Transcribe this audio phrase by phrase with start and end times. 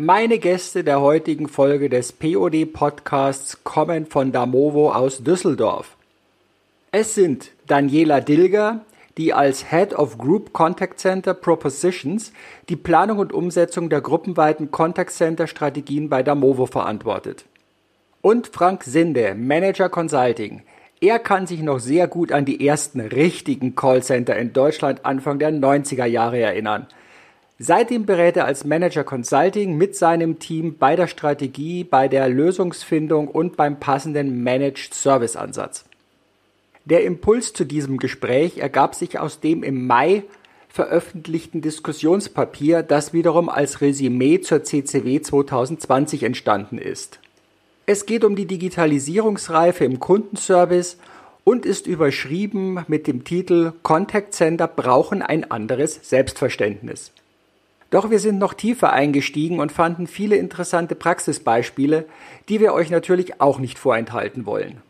[0.00, 5.96] Meine Gäste der heutigen Folge des POD Podcasts kommen von Damovo aus Düsseldorf.
[6.92, 8.82] Es sind Daniela Dilger,
[9.16, 12.32] die als Head of Group Contact Center Propositions
[12.68, 17.44] die Planung und Umsetzung der gruppenweiten Contact Center Strategien bei Damovo verantwortet.
[18.20, 20.62] Und Frank Sinde, Manager Consulting.
[21.00, 25.50] Er kann sich noch sehr gut an die ersten richtigen Callcenter in Deutschland Anfang der
[25.50, 26.86] 90er Jahre erinnern–
[27.60, 33.26] Seitdem berät er als Manager Consulting mit seinem Team bei der Strategie, bei der Lösungsfindung
[33.26, 35.84] und beim passenden Managed Service Ansatz.
[36.84, 40.22] Der Impuls zu diesem Gespräch ergab sich aus dem im Mai
[40.68, 47.18] veröffentlichten Diskussionspapier, das wiederum als Resümee zur CCW 2020 entstanden ist.
[47.86, 50.98] Es geht um die Digitalisierungsreife im Kundenservice
[51.42, 57.10] und ist überschrieben mit dem Titel Contact Center brauchen ein anderes Selbstverständnis.
[57.90, 62.04] Doch wir sind noch tiefer eingestiegen und fanden viele interessante Praxisbeispiele,
[62.48, 64.82] die wir euch natürlich auch nicht vorenthalten wollen.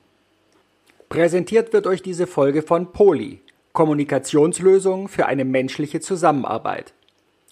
[1.09, 3.41] Präsentiert wird euch diese Folge von Poli,
[3.73, 6.93] Kommunikationslösungen für eine menschliche Zusammenarbeit.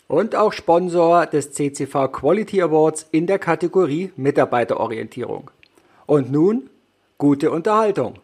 [0.09, 5.51] Und auch Sponsor des CCV Quality Awards in der Kategorie Mitarbeiterorientierung.
[6.07, 6.71] Und nun
[7.19, 8.19] gute Unterhaltung.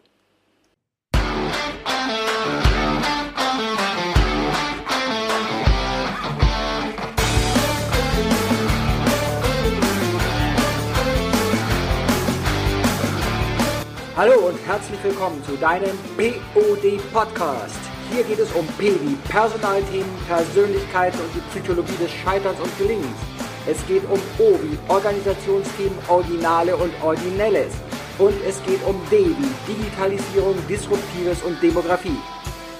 [14.15, 17.79] Hallo und herzlich willkommen zu deinem POD Podcast.
[18.11, 18.93] Hier geht es um P
[19.27, 23.17] Personalthemen, Persönlichkeit und die Psychologie des Scheiterns und Gelingens.
[23.65, 27.73] Es geht um O wie Organisationsthemen, Originale und Originelles.
[28.19, 32.19] Und es geht um D wie Digitalisierung, Disruptives und Demografie.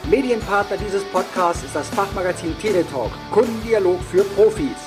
[0.08, 4.78] Medienpartner dieses Podcasts ist das Fachmagazin Teletalk, Kundendialog für Profis.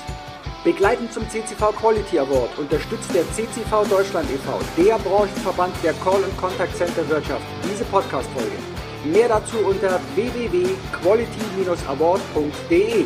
[0.67, 6.35] Begleitend zum CCV Quality Award unterstützt der CCV Deutschland e.V., der Branchenverband der Call- und
[6.35, 8.57] Contact Center Wirtschaft, diese Podcast-Folge.
[9.05, 13.05] Mehr dazu unter www.quality-award.de.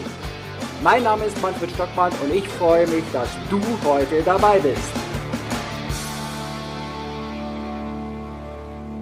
[0.81, 4.91] Mein Name ist Manfred Stockmann und ich freue mich, dass du heute dabei bist.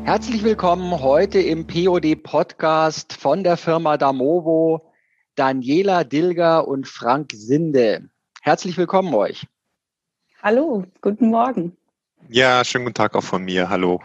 [0.03, 4.91] Herzlich willkommen heute im POD Podcast von der Firma Damovo,
[5.35, 8.09] Daniela Dilger und Frank Sinde.
[8.41, 9.47] Herzlich willkommen euch.
[10.41, 11.75] Hallo, guten Morgen.
[12.29, 13.69] Ja, schönen guten Tag auch von mir.
[13.69, 14.01] Hallo.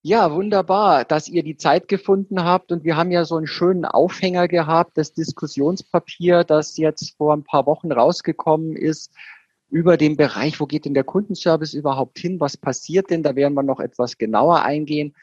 [0.00, 2.72] Ja, wunderbar, dass ihr die Zeit gefunden habt.
[2.72, 7.44] Und wir haben ja so einen schönen Aufhänger gehabt, das Diskussionspapier, das jetzt vor ein
[7.44, 9.12] paar Wochen rausgekommen ist,
[9.68, 12.40] über den Bereich, wo geht denn der Kundenservice überhaupt hin?
[12.40, 13.22] Was passiert denn?
[13.22, 15.14] Da werden wir noch etwas genauer eingehen.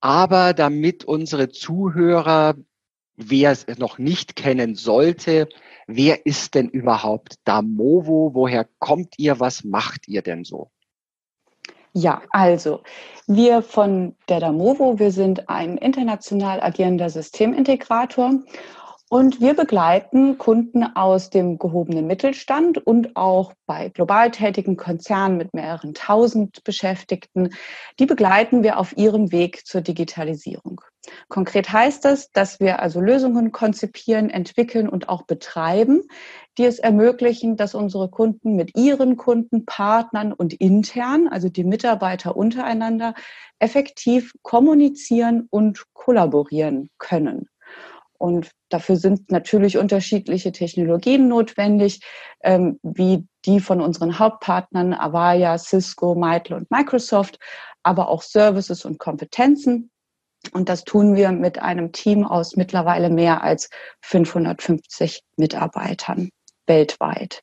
[0.00, 2.56] Aber damit unsere Zuhörer,
[3.16, 5.48] wer es noch nicht kennen sollte,
[5.86, 8.32] Wer ist denn überhaupt Damovo?
[8.34, 9.38] Woher kommt ihr?
[9.38, 10.70] Was macht ihr denn so?
[11.92, 12.82] Ja, also
[13.26, 18.42] wir von der Damovo, wir sind ein international agierender Systemintegrator
[19.08, 25.54] und wir begleiten Kunden aus dem gehobenen Mittelstand und auch bei global tätigen Konzernen mit
[25.54, 27.50] mehreren tausend Beschäftigten.
[28.00, 30.80] Die begleiten wir auf ihrem Weg zur Digitalisierung.
[31.28, 36.02] Konkret heißt das, dass wir also Lösungen konzipieren, entwickeln und auch betreiben,
[36.58, 42.36] die es ermöglichen, dass unsere Kunden mit ihren Kunden, Partnern und intern, also die Mitarbeiter
[42.36, 43.14] untereinander,
[43.60, 47.48] effektiv kommunizieren und kollaborieren können.
[48.18, 52.00] Und dafür sind natürlich unterschiedliche Technologien notwendig,
[52.42, 57.38] ähm, wie die von unseren Hauptpartnern Avaya, Cisco, Mitel und Microsoft,
[57.82, 59.90] aber auch Services und Kompetenzen.
[60.52, 63.68] Und das tun wir mit einem Team aus mittlerweile mehr als
[64.02, 66.30] 550 Mitarbeitern
[66.66, 67.42] weltweit.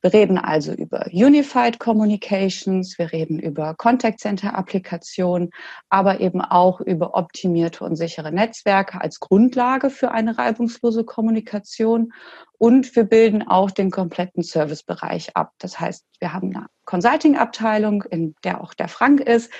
[0.00, 5.50] Wir reden also über Unified Communications, wir reden über Contact Center Applikationen,
[5.88, 12.12] aber eben auch über optimierte und sichere Netzwerke als Grundlage für eine reibungslose Kommunikation.
[12.58, 15.52] Und wir bilden auch den kompletten Servicebereich ab.
[15.58, 19.52] Das heißt, wir haben eine Consulting-Abteilung, in der auch der Frank ist,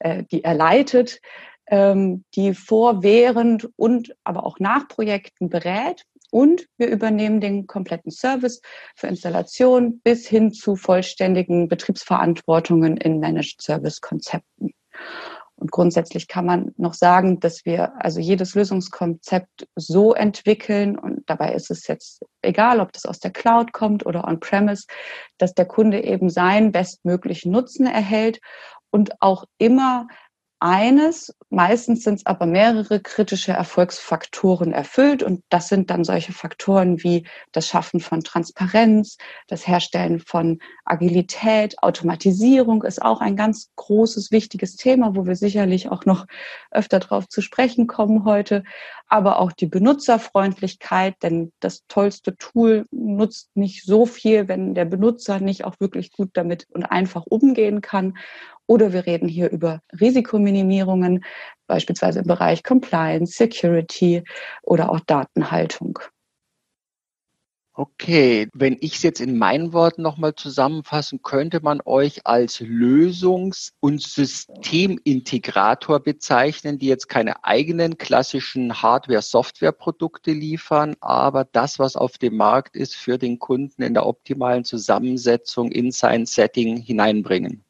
[0.00, 1.20] äh, die er leitet
[1.70, 8.10] ähm, die vor, während und aber auch nach Projekten berät und wir übernehmen den kompletten
[8.10, 8.60] Service
[8.96, 14.72] für Installation bis hin zu vollständigen Betriebsverantwortungen in Managed Service Konzepten.
[15.60, 21.52] Und grundsätzlich kann man noch sagen, dass wir also jedes Lösungskonzept so entwickeln und dabei
[21.52, 24.86] ist es jetzt egal, ob das aus der Cloud kommt oder on-premise,
[25.36, 28.40] dass der Kunde eben seinen bestmöglichen Nutzen erhält
[28.90, 30.08] und auch immer
[30.60, 37.02] eines, meistens sind es aber mehrere kritische Erfolgsfaktoren erfüllt und das sind dann solche Faktoren
[37.02, 39.16] wie das Schaffen von Transparenz,
[39.48, 45.88] das Herstellen von Agilität, Automatisierung ist auch ein ganz großes, wichtiges Thema, wo wir sicherlich
[45.90, 46.26] auch noch
[46.70, 48.62] öfter drauf zu sprechen kommen heute,
[49.08, 55.40] aber auch die Benutzerfreundlichkeit, denn das tollste Tool nutzt nicht so viel, wenn der Benutzer
[55.40, 58.14] nicht auch wirklich gut damit und einfach umgehen kann
[58.70, 61.24] oder wir reden hier über Risikominimierungen,
[61.66, 64.22] beispielsweise im Bereich Compliance, Security
[64.62, 65.98] oder auch Datenhaltung.
[67.74, 73.72] Okay, wenn ich es jetzt in meinen Worten nochmal zusammenfassen, könnte man euch als Lösungs-
[73.80, 82.36] und Systemintegrator bezeichnen, die jetzt keine eigenen klassischen Hardware-Software-Produkte liefern, aber das, was auf dem
[82.36, 87.64] Markt ist, für den Kunden in der optimalen Zusammensetzung in sein Setting hineinbringen.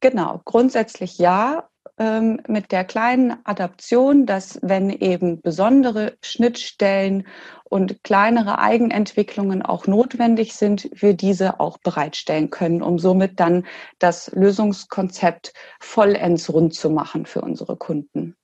[0.00, 1.68] Genau, grundsätzlich ja,
[1.98, 7.26] ähm, mit der kleinen Adaption, dass wenn eben besondere Schnittstellen
[7.64, 13.66] und kleinere Eigenentwicklungen auch notwendig sind, wir diese auch bereitstellen können, um somit dann
[13.98, 18.34] das Lösungskonzept vollends rund zu machen für unsere Kunden.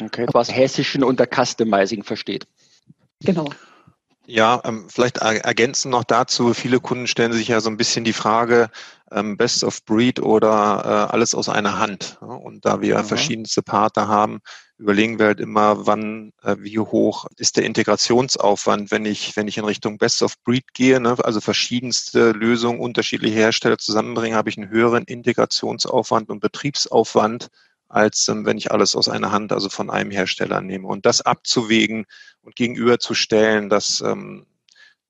[0.00, 2.46] Okay, was Hessischen unter Customizing versteht.
[3.20, 3.48] Genau.
[4.26, 8.12] Ja, ähm, vielleicht ergänzen noch dazu, viele Kunden stellen sich ja so ein bisschen die
[8.12, 8.70] Frage,
[9.10, 12.18] ähm, Best of Breed oder äh, alles aus einer Hand.
[12.20, 12.28] Ja?
[12.28, 13.02] Und da wir ja.
[13.02, 14.38] verschiedenste Partner haben,
[14.78, 19.58] überlegen wir halt immer, wann, äh, wie hoch ist der Integrationsaufwand, wenn ich, wenn ich
[19.58, 21.16] in Richtung Best of Breed gehe, ne?
[21.22, 27.48] also verschiedenste Lösungen, unterschiedliche Hersteller zusammenbringen, habe ich einen höheren Integrationsaufwand und Betriebsaufwand,
[27.92, 30.88] als ähm, wenn ich alles aus einer Hand, also von einem Hersteller nehme.
[30.88, 32.06] Und das abzuwägen
[32.40, 34.46] und gegenüberzustellen, das ähm,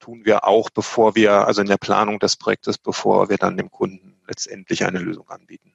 [0.00, 3.70] tun wir auch, bevor wir, also in der Planung des Projektes, bevor wir dann dem
[3.70, 5.74] Kunden letztendlich eine Lösung anbieten.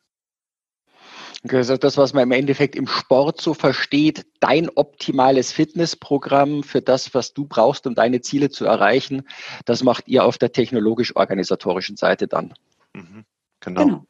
[1.45, 7.13] Okay, das was man im Endeffekt im Sport so versteht, dein optimales Fitnessprogramm für das,
[7.13, 9.21] was du brauchst, um deine Ziele zu erreichen,
[9.63, 12.53] das macht ihr auf der technologisch-organisatorischen Seite dann.
[12.94, 13.24] Mhm,
[13.62, 13.86] genau.
[13.86, 14.07] genau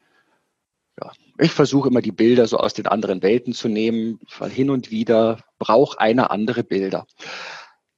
[1.38, 4.90] ich versuche immer die Bilder so aus den anderen Welten zu nehmen, weil hin und
[4.90, 7.06] wieder braucht einer andere Bilder.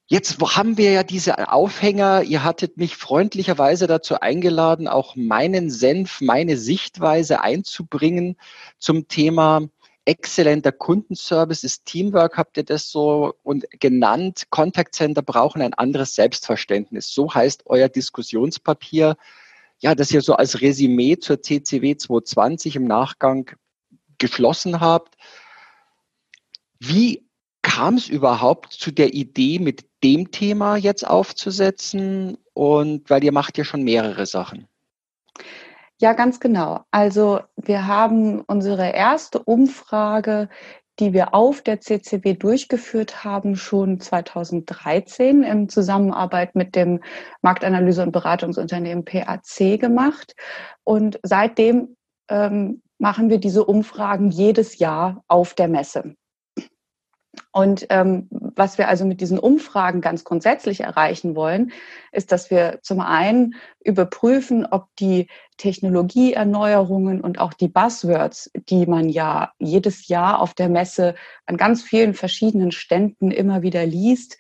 [0.07, 2.25] Jetzt haben wir ja diese Aufhänger.
[2.25, 8.37] Ihr hattet mich freundlicherweise dazu eingeladen, auch meinen Senf, meine Sichtweise einzubringen
[8.79, 9.69] zum Thema
[10.05, 14.45] exzellenter Kundenservice ist Teamwork, habt ihr das so und genannt.
[14.51, 17.13] Contact Center brauchen ein anderes Selbstverständnis.
[17.15, 19.17] So heißt euer Diskussionspapier
[19.81, 23.51] ja, das ihr so als Resümee zur CCW 220 im Nachgang
[24.19, 25.17] geschlossen habt.
[26.79, 27.27] Wie
[27.63, 32.37] kam es überhaupt zu der Idee, mit dem Thema jetzt aufzusetzen?
[32.53, 34.69] Und weil ihr macht ja schon mehrere Sachen.
[35.99, 36.85] Ja, ganz genau.
[36.91, 40.49] Also wir haben unsere erste Umfrage
[41.01, 47.01] die wir auf der CCW durchgeführt haben, schon 2013 in Zusammenarbeit mit dem
[47.43, 50.35] Marktanalyse- und Beratungsunternehmen PAC gemacht.
[50.85, 51.97] Und seitdem
[52.29, 56.15] ähm, machen wir diese Umfragen jedes Jahr auf der Messe.
[57.53, 61.73] Und ähm, was wir also mit diesen Umfragen ganz grundsätzlich erreichen wollen,
[62.13, 65.27] ist, dass wir zum einen überprüfen, ob die
[65.57, 71.17] Technologieerneuerungen und auch die Buzzwords, die man ja jedes Jahr auf der Messe
[71.47, 74.39] an ganz vielen verschiedenen Ständen immer wieder liest,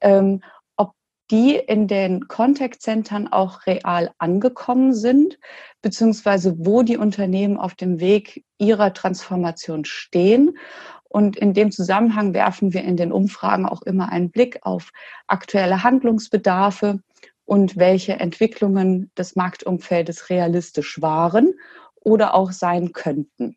[0.00, 0.40] ähm,
[0.76, 0.92] ob
[1.32, 5.40] die in den Contact Centern auch real angekommen sind,
[5.82, 10.56] beziehungsweise wo die Unternehmen auf dem Weg ihrer Transformation stehen
[11.14, 14.90] und in dem Zusammenhang werfen wir in den Umfragen auch immer einen Blick auf
[15.28, 16.98] aktuelle Handlungsbedarfe
[17.44, 21.54] und welche Entwicklungen des Marktumfeldes realistisch waren
[21.94, 23.56] oder auch sein könnten.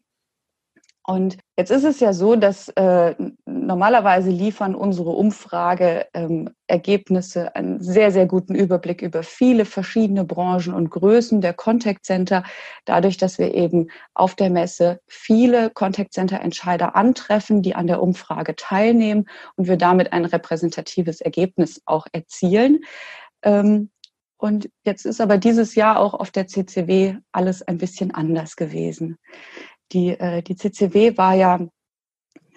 [1.10, 8.12] Und jetzt ist es ja so, dass äh, normalerweise liefern unsere Umfrageergebnisse ähm, einen sehr,
[8.12, 12.44] sehr guten Überblick über viele verschiedene Branchen und Größen der Contact Center,
[12.84, 18.04] dadurch, dass wir eben auf der Messe viele Contact Center Entscheider antreffen, die an der
[18.04, 22.80] Umfrage teilnehmen und wir damit ein repräsentatives Ergebnis auch erzielen.
[23.44, 23.92] Ähm,
[24.36, 29.18] und jetzt ist aber dieses Jahr auch auf der CCW alles ein bisschen anders gewesen.
[29.94, 31.60] Die, äh, die CCW war ja,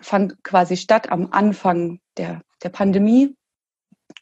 [0.01, 3.35] fand quasi statt am Anfang der, der Pandemie.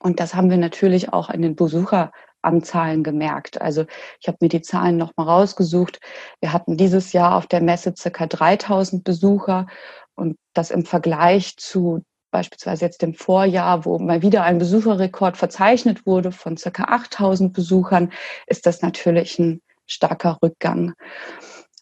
[0.00, 3.60] Und das haben wir natürlich auch in den Besucheranzahlen gemerkt.
[3.60, 3.86] Also
[4.20, 6.00] ich habe mir die Zahlen nochmal rausgesucht.
[6.40, 9.66] Wir hatten dieses Jahr auf der Messe circa 3000 Besucher
[10.14, 16.06] und das im Vergleich zu beispielsweise jetzt dem Vorjahr, wo mal wieder ein Besucherrekord verzeichnet
[16.06, 18.12] wurde von circa 8000 Besuchern,
[18.46, 20.94] ist das natürlich ein starker Rückgang.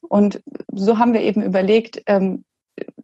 [0.08, 2.44] Und so haben wir eben überlegt, ähm,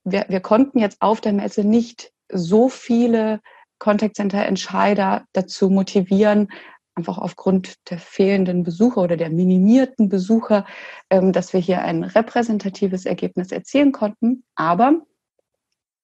[0.04, 3.40] wir, wir konnten jetzt auf der Messe nicht so viele
[3.78, 6.49] Contact Center Entscheider dazu motivieren,
[6.94, 10.66] einfach aufgrund der fehlenden Besucher oder der minimierten Besucher,
[11.11, 14.44] ähm, dass wir hier ein repräsentatives Ergebnis erzielen konnten.
[14.54, 15.00] Aber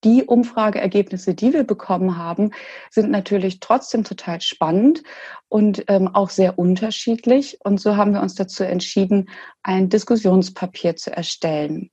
[0.05, 2.53] die Umfrageergebnisse, die wir bekommen haben,
[2.91, 5.03] sind natürlich trotzdem total spannend
[5.49, 7.59] und ähm, auch sehr unterschiedlich.
[7.65, 9.29] Und so haben wir uns dazu entschieden,
[9.63, 11.91] ein Diskussionspapier zu erstellen.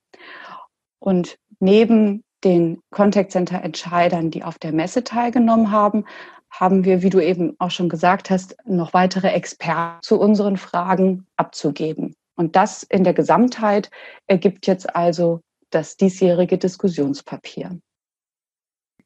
[0.99, 6.05] Und neben den Contact Center Entscheidern, die auf der Messe teilgenommen haben,
[6.51, 11.25] haben wir, wie du eben auch schon gesagt hast, noch weitere Experten zu unseren Fragen
[11.35, 12.15] abzugeben.
[12.35, 13.89] Und das in der Gesamtheit
[14.27, 17.79] ergibt jetzt also das diesjährige Diskussionspapier.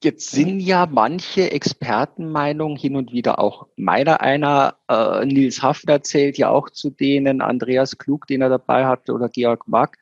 [0.01, 4.77] Jetzt sind ja manche Expertenmeinungen hin und wieder auch meiner einer.
[4.88, 9.27] Äh, Nils Hafner zählt ja auch zu denen, Andreas Klug, den er dabei hatte, oder
[9.27, 9.98] Georg Mack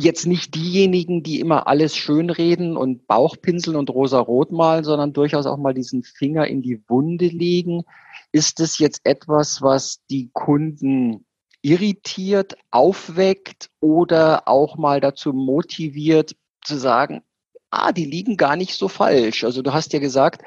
[0.00, 5.56] jetzt nicht diejenigen, die immer alles schönreden und Bauchpinseln und rosa-rot malen, sondern durchaus auch
[5.56, 7.84] mal diesen Finger in die Wunde legen.
[8.30, 11.26] Ist es jetzt etwas, was die Kunden
[11.62, 17.22] irritiert, aufweckt oder auch mal dazu motiviert zu sagen,
[17.70, 19.44] ah, die liegen gar nicht so falsch.
[19.44, 20.42] Also du hast ja gesagt,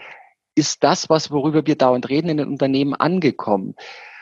[0.56, 3.76] ist das, was worüber wir dauernd reden, in den Unternehmen angekommen?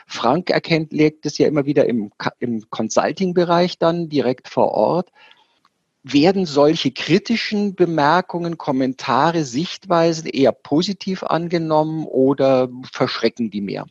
[0.06, 5.10] Frank erkennt, legt es ja immer wieder im, im Consulting-Bereich dann direkt vor Ort.
[6.02, 13.86] Werden solche kritischen Bemerkungen, Kommentare, Sichtweisen eher positiv angenommen oder verschrecken die mehr?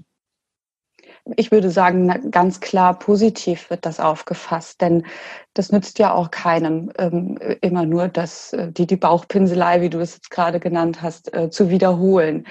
[1.36, 5.05] Ich würde sagen, ganz klar positiv wird das aufgefasst, denn
[5.53, 10.00] das nützt ja auch keinem, ähm, immer nur das, äh, die, die Bauchpinselei, wie du
[10.00, 12.45] es jetzt gerade genannt hast, äh, zu wiederholen.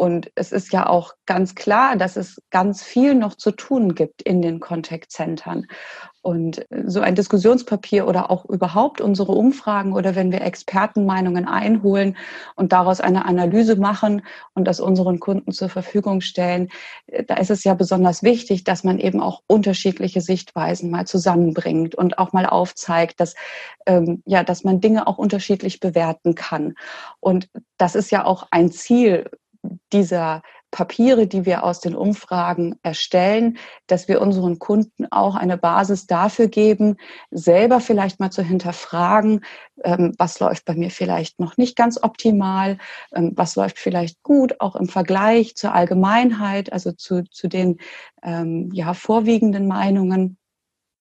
[0.00, 4.22] Und es ist ja auch ganz klar, dass es ganz viel noch zu tun gibt
[4.22, 5.66] in den Contact Centern.
[6.22, 12.16] Und so ein Diskussionspapier oder auch überhaupt unsere Umfragen oder wenn wir Expertenmeinungen einholen
[12.56, 14.22] und daraus eine Analyse machen
[14.54, 16.70] und das unseren Kunden zur Verfügung stellen,
[17.26, 22.18] da ist es ja besonders wichtig, dass man eben auch unterschiedliche Sichtweisen mal zusammenbringt und
[22.18, 23.34] auch mal aufzeigt, dass,
[23.84, 26.74] ähm, ja, dass man Dinge auch unterschiedlich bewerten kann.
[27.20, 29.26] Und das ist ja auch ein Ziel
[29.92, 36.06] dieser Papiere, die wir aus den Umfragen erstellen, dass wir unseren Kunden auch eine Basis
[36.06, 36.96] dafür geben,
[37.30, 39.44] selber vielleicht mal zu hinterfragen,
[39.82, 42.78] ähm, was läuft bei mir vielleicht noch nicht ganz optimal,
[43.12, 47.78] ähm, was läuft vielleicht gut, auch im Vergleich zur Allgemeinheit, also zu, zu den
[48.22, 50.38] ähm, ja, vorwiegenden Meinungen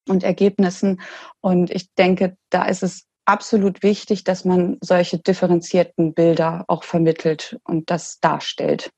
[0.07, 1.01] und Ergebnissen.
[1.41, 7.59] Und ich denke, da ist es absolut wichtig, dass man solche differenzierten Bilder auch vermittelt
[7.63, 8.91] und das darstellt.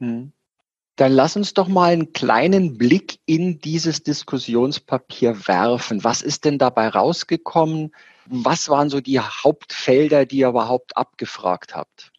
[0.00, 0.32] Hm.
[0.96, 6.02] Dann lass uns doch mal einen kleinen Blick in dieses Diskussionspapier werfen.
[6.02, 7.92] Was ist denn dabei rausgekommen?
[8.26, 12.10] Was waren so die Hauptfelder, die ihr überhaupt abgefragt habt?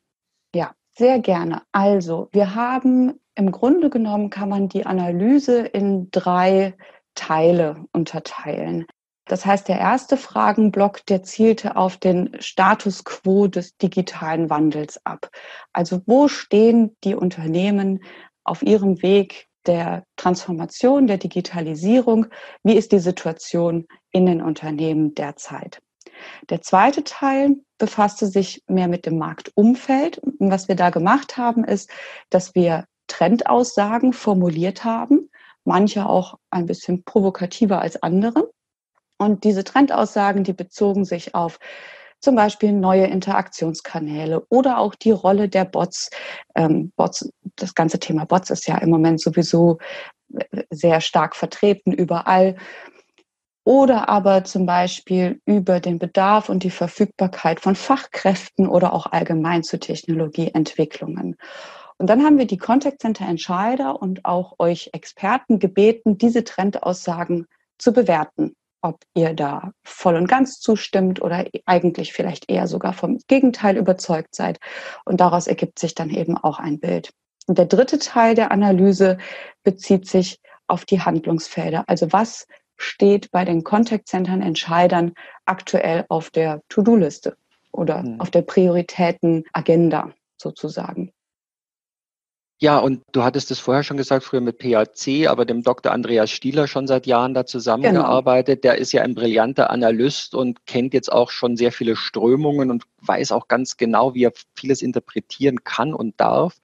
[0.56, 1.64] Ja, sehr gerne.
[1.72, 6.76] Also, wir haben im Grunde genommen kann man die Analyse in drei
[7.16, 8.86] Teile unterteilen.
[9.26, 15.30] Das heißt, der erste Fragenblock, der zielte auf den Status quo des digitalen Wandels ab.
[15.72, 18.04] Also wo stehen die Unternehmen
[18.44, 22.28] auf ihrem Weg der Transformation, der Digitalisierung?
[22.64, 25.82] Wie ist die Situation in den Unternehmen derzeit?
[26.50, 30.20] Der zweite Teil befasste sich mehr mit dem Marktumfeld.
[30.20, 31.90] Und was wir da gemacht haben, ist,
[32.30, 35.30] dass wir Trendaussagen formuliert haben,
[35.66, 38.50] manche auch ein bisschen provokativer als andere.
[39.18, 41.60] Und diese Trendaussagen, die bezogen sich auf
[42.24, 46.10] zum Beispiel neue Interaktionskanäle oder auch die Rolle der Bots.
[46.56, 49.78] Ähm, Bots, das ganze Thema Bots ist ja im Moment sowieso
[50.34, 52.56] äh, sehr stark vertreten überall.
[53.66, 59.64] Oder aber zum Beispiel über den Bedarf und die Verfügbarkeit von Fachkräften oder auch allgemein
[59.64, 61.38] zu Technologieentwicklungen.
[61.98, 67.48] Und dann haben wir die Contact Center Entscheider und auch euch Experten gebeten, diese Trendaussagen
[67.78, 73.18] zu bewerten ob ihr da voll und ganz zustimmt oder eigentlich vielleicht eher sogar vom
[73.28, 74.60] Gegenteil überzeugt seid.
[75.06, 77.12] Und daraus ergibt sich dann eben auch ein Bild.
[77.48, 79.18] Und der dritte Teil der Analyse
[79.64, 81.86] bezieht sich auf die Handlungsfelder.
[81.88, 82.46] Also was
[82.78, 85.14] steht bei den Contact Centern Entscheidern
[85.46, 87.38] aktuell auf der To-Do-Liste
[87.72, 88.20] oder mhm.
[88.20, 91.12] auf der Prioritätenagenda sozusagen.
[92.64, 95.92] Ja, und du hattest es vorher schon gesagt, früher mit PAC, aber dem Dr.
[95.92, 98.62] Andreas Stieler schon seit Jahren da zusammengearbeitet.
[98.62, 98.72] Genau.
[98.76, 102.86] Der ist ja ein brillanter Analyst und kennt jetzt auch schon sehr viele Strömungen und
[103.02, 106.56] weiß auch ganz genau, wie er vieles interpretieren kann und darf.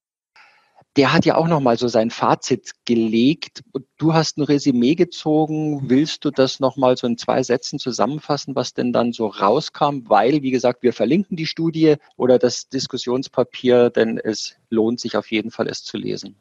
[1.00, 3.64] Der hat ja auch noch mal so sein Fazit gelegt.
[3.98, 5.90] Du hast ein Resümee gezogen.
[5.90, 10.10] Willst du das noch mal so in zwei Sätzen zusammenfassen, was denn dann so rauskam?
[10.10, 15.32] Weil, wie gesagt, wir verlinken die Studie oder das Diskussionspapier, denn es lohnt sich auf
[15.32, 16.36] jeden Fall, es zu lesen.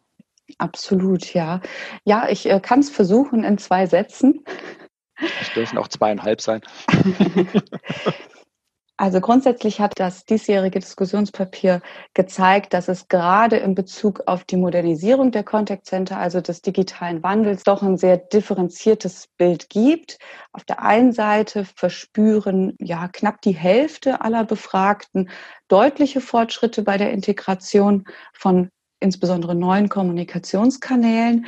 [0.59, 1.61] Absolut, ja.
[2.03, 4.45] Ja, ich äh, kann es versuchen in zwei Sätzen.
[5.41, 6.63] Es dürfen auch zweieinhalb sein.
[9.01, 11.83] Also grundsätzlich hat das diesjährige Diskussionspapier
[12.15, 17.23] gezeigt, dass es gerade in Bezug auf die Modernisierung der Contact Center, also des digitalen
[17.23, 20.19] Wandels, doch ein sehr differenziertes Bild gibt.
[20.53, 25.31] Auf der einen Seite verspüren ja knapp die Hälfte aller Befragten
[25.69, 31.47] deutliche Fortschritte bei der Integration von insbesondere neuen Kommunikationskanälen.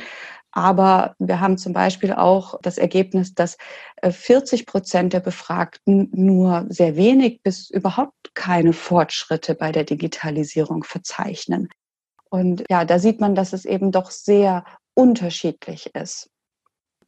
[0.51, 3.57] Aber wir haben zum Beispiel auch das Ergebnis, dass
[4.03, 10.83] 40 äh, Prozent der Befragten nur sehr wenig bis überhaupt keine Fortschritte bei der Digitalisierung
[10.83, 11.69] verzeichnen.
[12.29, 16.29] Und ja, da sieht man, dass es eben doch sehr unterschiedlich ist.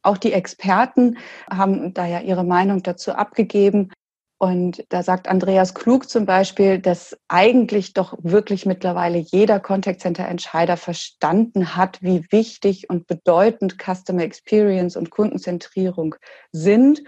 [0.02, 1.16] Auch die Experten
[1.50, 3.90] haben da ja ihre Meinung dazu abgegeben.
[4.38, 10.26] Und da sagt Andreas Klug zum Beispiel, dass eigentlich doch wirklich mittlerweile jeder Contact Center
[10.26, 16.16] Entscheider verstanden hat, wie wichtig und bedeutend Customer Experience und Kundenzentrierung
[16.52, 17.02] sind.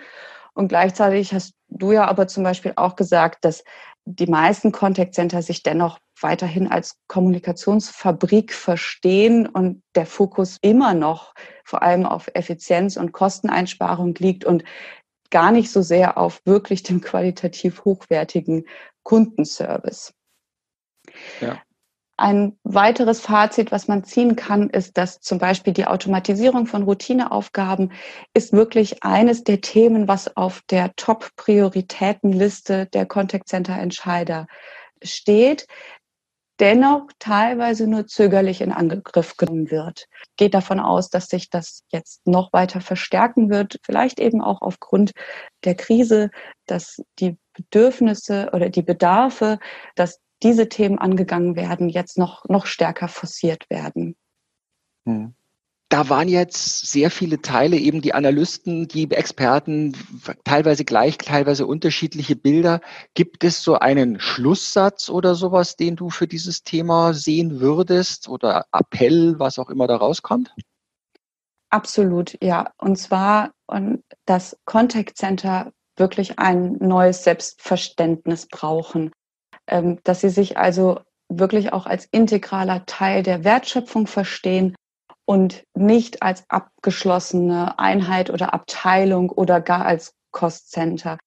[0.54, 3.64] Und gleichzeitig hast du ja aber zum Beispiel auch gesagt, dass
[4.06, 11.34] die meisten Contact Center sich dennoch weiterhin als Kommunikationsfabrik verstehen und der Fokus immer noch
[11.64, 14.62] vor allem auf Effizienz und Kosteneinsparung liegt und
[15.30, 18.66] gar nicht so sehr auf wirklich dem qualitativ hochwertigen
[19.02, 20.12] Kundenservice.
[21.40, 21.62] Ja.
[22.18, 27.92] Ein weiteres Fazit, was man ziehen kann, ist, dass zum Beispiel die Automatisierung von Routineaufgaben
[28.32, 34.46] ist wirklich eines der Themen, was auf der Top-Prioritätenliste der Contact Center Entscheider
[35.02, 35.66] steht
[36.60, 40.08] dennoch teilweise nur zögerlich in Angriff genommen wird.
[40.36, 45.12] Geht davon aus, dass sich das jetzt noch weiter verstärken wird, vielleicht eben auch aufgrund
[45.64, 46.30] der Krise,
[46.66, 49.58] dass die Bedürfnisse oder die Bedarfe,
[49.94, 54.16] dass diese Themen angegangen werden, jetzt noch, noch stärker forciert werden.
[55.06, 55.34] Hm
[55.88, 59.96] da waren jetzt sehr viele Teile, eben die Analysten, die Experten,
[60.44, 62.80] teilweise gleich, teilweise unterschiedliche Bilder.
[63.14, 68.66] Gibt es so einen Schlusssatz oder sowas, den du für dieses Thema sehen würdest oder
[68.72, 70.52] Appell, was auch immer da rauskommt?
[71.70, 72.72] Absolut, ja.
[72.78, 73.52] Und zwar,
[74.24, 79.12] dass Contact Center wirklich ein neues Selbstverständnis brauchen,
[79.68, 84.74] ähm, dass sie sich also wirklich auch als integraler Teil der Wertschöpfung verstehen
[85.26, 91.18] und nicht als abgeschlossene Einheit oder Abteilung oder gar als Cost Center.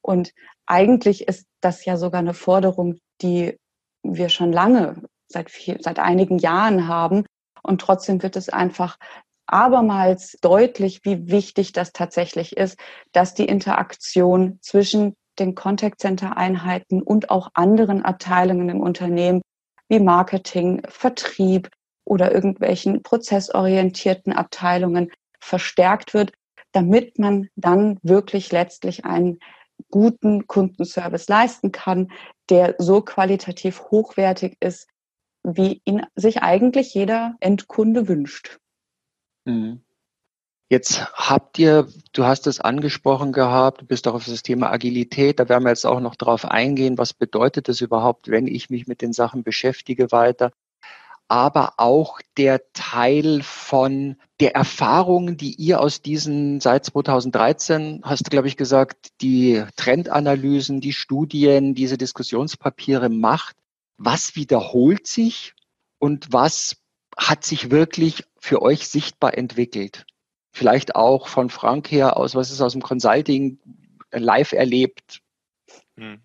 [0.00, 0.32] Und
[0.66, 3.58] eigentlich ist das ja sogar eine Forderung, die
[4.02, 7.26] wir schon lange, seit, viel, seit einigen Jahren haben.
[7.62, 8.96] Und trotzdem wird es einfach
[9.46, 12.78] abermals deutlich, wie wichtig das tatsächlich ist,
[13.12, 19.40] dass die Interaktion zwischen den Contact Center Einheiten und auch anderen Abteilungen im Unternehmen
[19.88, 21.70] wie Marketing, Vertrieb,
[22.08, 26.32] oder irgendwelchen prozessorientierten Abteilungen verstärkt wird,
[26.72, 29.38] damit man dann wirklich letztlich einen
[29.90, 32.10] guten Kundenservice leisten kann,
[32.50, 34.88] der so qualitativ hochwertig ist,
[35.42, 38.58] wie ihn sich eigentlich jeder Endkunde wünscht.
[39.44, 39.82] Mhm.
[40.70, 45.40] Jetzt habt ihr, du hast es angesprochen gehabt, du bist auch auf das Thema Agilität,
[45.40, 48.86] da werden wir jetzt auch noch drauf eingehen, was bedeutet das überhaupt, wenn ich mich
[48.86, 50.52] mit den Sachen beschäftige weiter
[51.28, 58.30] aber auch der Teil von der Erfahrungen, die ihr aus diesen seit 2013, hast du,
[58.30, 63.56] glaube ich, gesagt, die Trendanalysen, die Studien, diese Diskussionspapiere macht.
[63.98, 65.54] Was wiederholt sich
[65.98, 66.76] und was
[67.16, 70.06] hat sich wirklich für euch sichtbar entwickelt?
[70.52, 73.58] Vielleicht auch von Frank her aus, was ist aus dem Consulting
[74.12, 75.20] live erlebt?
[75.96, 76.22] Hm.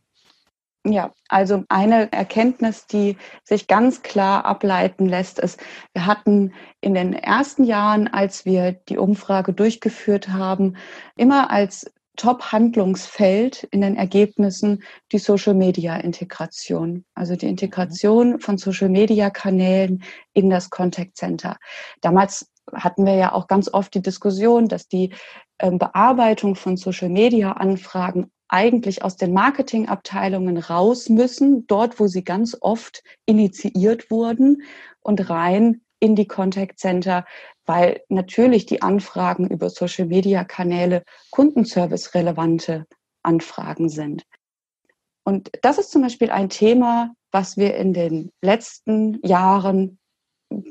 [0.86, 3.16] Ja, also eine Erkenntnis, die
[3.46, 5.62] sich ganz klar ableiten lässt, ist,
[5.94, 10.76] wir hatten in den ersten Jahren, als wir die Umfrage durchgeführt haben,
[11.16, 20.70] immer als Top-Handlungsfeld in den Ergebnissen die Social-Media-Integration, also die Integration von Social-Media-Kanälen in das
[20.70, 21.58] Contact Center.
[22.02, 25.14] Damals hatten wir ja auch ganz oft die Diskussion, dass die
[25.60, 33.04] ähm, Bearbeitung von Social-Media-Anfragen eigentlich aus den Marketingabteilungen raus müssen, dort, wo sie ganz oft
[33.26, 34.62] initiiert wurden
[35.02, 37.26] und rein in die Contact Center,
[37.66, 42.86] weil natürlich die Anfragen über Social Media Kanäle Kundenservice relevante
[43.24, 44.24] Anfragen sind.
[45.24, 49.98] Und das ist zum Beispiel ein Thema, was wir in den letzten Jahren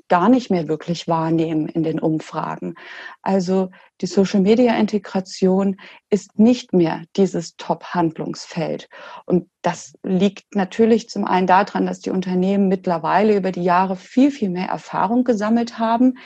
[0.08, 2.74] gar nicht mehr wirklich wahrnehmen in den Umfragen.
[3.22, 5.76] Also die Social-Media-Integration
[6.10, 8.88] ist nicht mehr dieses Top-Handlungsfeld.
[9.26, 14.30] Und das liegt natürlich zum einen daran, dass die Unternehmen mittlerweile über die Jahre viel,
[14.30, 16.18] viel mehr Erfahrung gesammelt haben.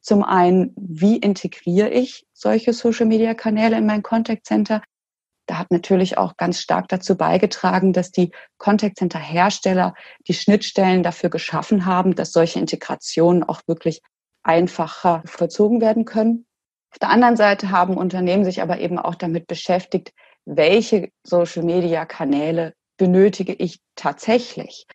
[0.00, 4.82] Zum einen, wie integriere ich solche Social-Media-Kanäle in mein Contact Center?
[5.50, 9.94] Da hat natürlich auch ganz stark dazu beigetragen, dass die Contact Center Hersteller
[10.28, 14.00] die Schnittstellen dafür geschaffen haben, dass solche Integrationen auch wirklich
[14.44, 16.46] einfacher vollzogen werden können.
[16.92, 20.12] Auf der anderen Seite haben Unternehmen sich aber eben auch damit beschäftigt,
[20.44, 24.86] welche Social Media Kanäle benötige ich tatsächlich.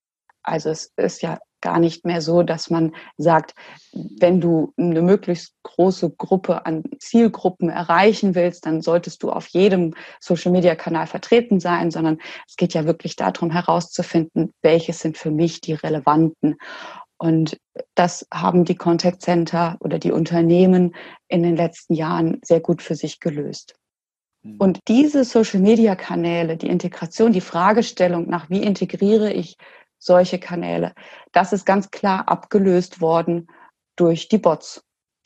[0.41, 3.56] Also es ist ja gar nicht mehr so, dass man sagt,
[3.91, 9.95] wenn du eine möglichst große Gruppe an Zielgruppen erreichen willst, dann solltest du auf jedem
[10.19, 15.73] Social-Media-Kanal vertreten sein, sondern es geht ja wirklich darum herauszufinden, welche sind für mich die
[15.73, 16.58] relevanten.
[17.17, 17.58] Und
[17.95, 20.93] das haben die Contact Center oder die Unternehmen
[21.28, 23.73] in den letzten Jahren sehr gut für sich gelöst.
[24.43, 24.58] Mhm.
[24.60, 29.58] Und diese Social-Media-Kanäle, die Integration, die Fragestellung nach, wie integriere ich
[30.05, 30.93] solche Kanäle.
[31.31, 33.47] Das ist ganz klar abgelöst worden
[33.95, 34.83] durch die Bots,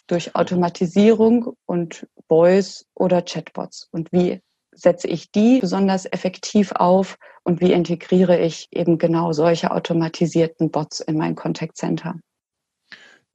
[0.08, 3.90] durch Automatisierung und Voice oder Chatbots.
[3.92, 9.72] Und wie setze ich die besonders effektiv auf und wie integriere ich eben genau solche
[9.72, 12.16] automatisierten Bots in mein Contact Center?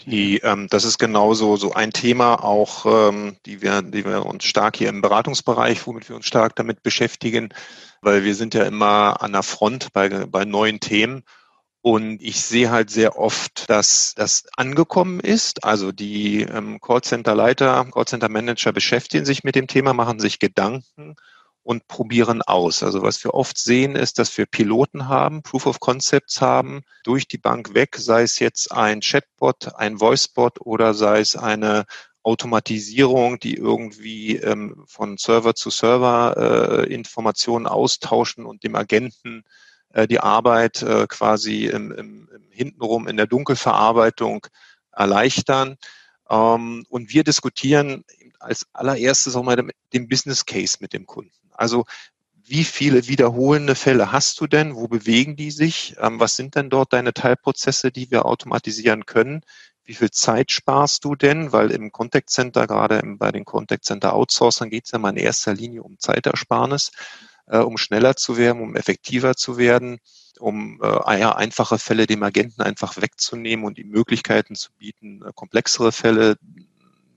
[0.01, 4.45] Die, ähm, das ist genauso so ein Thema auch, ähm, die wir, die wir uns
[4.45, 7.51] stark hier im Beratungsbereich, womit wir uns stark damit beschäftigen,
[8.03, 11.23] weil wir sind ja immer an der Front bei, bei neuen Themen.
[11.81, 15.65] Und ich sehe halt sehr oft, dass das angekommen ist.
[15.65, 21.15] Also die ähm, Callcenter-Leiter, Callcenter-Manager beschäftigen sich mit dem Thema, machen sich Gedanken
[21.65, 22.83] und probieren aus.
[22.83, 27.27] Also was wir oft sehen, ist, dass wir Piloten haben, Proof of Concepts haben, durch
[27.27, 31.87] die Bank weg, sei es jetzt ein Chatbot, ein Voicebot oder sei es eine
[32.23, 39.45] Automatisierung, die irgendwie ähm, von Server zu Server äh, Informationen austauschen und dem Agenten
[39.93, 44.47] äh, die Arbeit äh, quasi im, im, im hintenrum in der Dunkelverarbeitung
[44.93, 45.77] erleichtern.
[46.29, 48.05] Ähm, und wir diskutieren
[48.45, 49.57] als allererstes auch mal
[49.93, 51.33] den Business Case mit dem Kunden.
[51.53, 51.85] Also
[52.47, 54.75] wie viele wiederholende Fälle hast du denn?
[54.75, 55.97] Wo bewegen die sich?
[55.99, 59.41] Ähm, was sind denn dort deine Teilprozesse, die wir automatisieren können?
[59.85, 61.53] Wie viel Zeit sparst du denn?
[61.53, 65.17] Weil im Contact Center, gerade bei den Contact Center Outsourcern, geht es ja mal in
[65.17, 66.91] erster Linie um Zeitersparnis,
[67.47, 69.99] äh, um schneller zu werden, um effektiver zu werden,
[70.39, 75.33] um äh, ja, einfache Fälle dem Agenten einfach wegzunehmen und die Möglichkeiten zu bieten, äh,
[75.35, 76.37] komplexere Fälle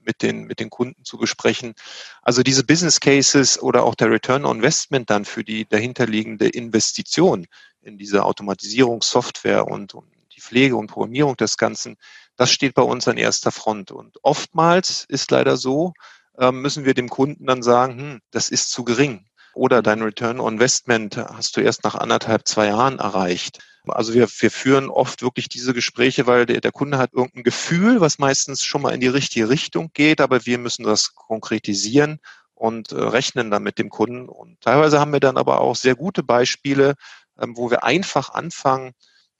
[0.08, 1.74] mit den, mit den Kunden zu besprechen.
[2.22, 7.46] Also diese Business Cases oder auch der Return on Investment dann für die dahinterliegende Investition
[7.82, 11.96] in diese Automatisierungssoftware und, und die Pflege und Programmierung des Ganzen,
[12.36, 13.90] das steht bei uns an erster Front.
[13.90, 15.92] Und oftmals ist leider so,
[16.38, 19.26] äh, müssen wir dem Kunden dann sagen, hm, das ist zu gering.
[19.52, 23.58] Oder dein Return on Investment hast du erst nach anderthalb, zwei Jahren erreicht.
[23.90, 28.00] Also wir, wir führen oft wirklich diese Gespräche, weil der, der Kunde hat irgendein Gefühl,
[28.00, 32.20] was meistens schon mal in die richtige Richtung geht, aber wir müssen das konkretisieren
[32.54, 34.28] und äh, rechnen dann mit dem Kunden.
[34.28, 36.94] Und teilweise haben wir dann aber auch sehr gute Beispiele,
[37.38, 38.92] ähm, wo wir einfach anfangen,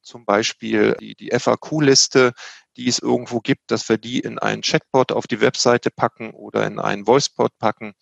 [0.03, 2.33] zum Beispiel die, die FAQ-Liste,
[2.77, 6.67] die es irgendwo gibt, dass wir die in einen Chatbot auf die Webseite packen oder
[6.67, 7.95] in einen Voicebot packen.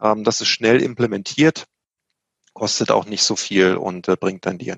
[0.00, 1.66] Ähm, das ist schnell implementiert
[2.52, 4.70] kostet auch nicht so viel und äh, bringt dann die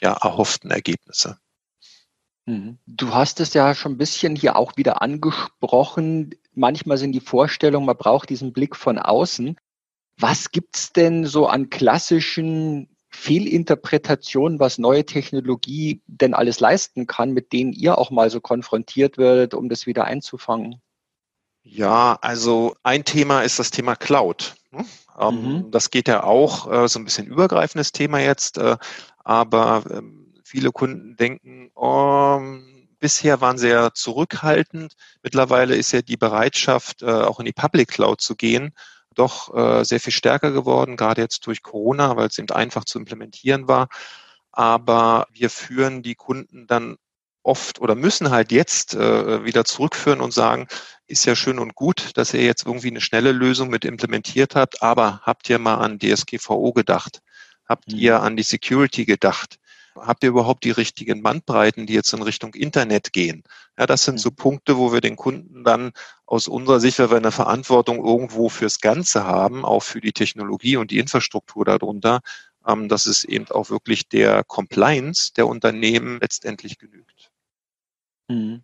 [0.00, 1.38] ja, erhofften Ergebnisse.
[2.46, 2.78] Mhm.
[2.86, 6.34] Du hast es ja schon ein bisschen hier auch wieder angesprochen.
[6.54, 9.56] Manchmal sind die Vorstellungen, man braucht diesen Blick von außen.
[10.18, 17.32] Was gibt es denn so an klassischen Fehlinterpretationen, was neue Technologie denn alles leisten kann,
[17.32, 20.80] mit denen ihr auch mal so konfrontiert werdet, um das wieder einzufangen?
[21.62, 24.54] Ja, also ein Thema ist das Thema Cloud.
[24.72, 24.84] Ne?
[25.18, 25.70] Ähm, mhm.
[25.70, 28.76] Das geht ja auch äh, so ein bisschen übergreifendes Thema jetzt, äh,
[29.24, 32.40] aber ähm, viele Kunden denken, oh,
[32.98, 34.94] bisher waren sehr zurückhaltend.
[35.22, 38.74] Mittlerweile ist ja die Bereitschaft, äh, auch in die Public Cloud zu gehen,
[39.14, 42.98] doch äh, sehr viel stärker geworden, gerade jetzt durch Corona, weil es eben einfach zu
[42.98, 43.88] implementieren war.
[44.52, 46.96] Aber wir führen die Kunden dann
[47.42, 50.68] oft oder müssen halt jetzt äh, wieder zurückführen und sagen,
[51.06, 54.82] ist ja schön und gut, dass ihr jetzt irgendwie eine schnelle Lösung mit implementiert habt,
[54.82, 57.20] aber habt ihr mal an DSGVO gedacht?
[57.72, 57.98] Habt mhm.
[57.98, 59.58] ihr an die Security gedacht?
[59.96, 63.44] Habt ihr überhaupt die richtigen Bandbreiten, die jetzt in Richtung Internet gehen?
[63.78, 64.30] Ja, das sind so.
[64.30, 65.92] Punkte, wo wir den Kunden dann
[66.26, 70.76] aus unserer Sicht, weil wir eine Verantwortung irgendwo fürs Ganze haben, auch für die Technologie
[70.76, 72.20] und die Infrastruktur darunter,
[72.66, 77.30] ähm, dass es eben auch wirklich der Compliance der Unternehmen letztendlich genügt.
[78.28, 78.62] Mhm.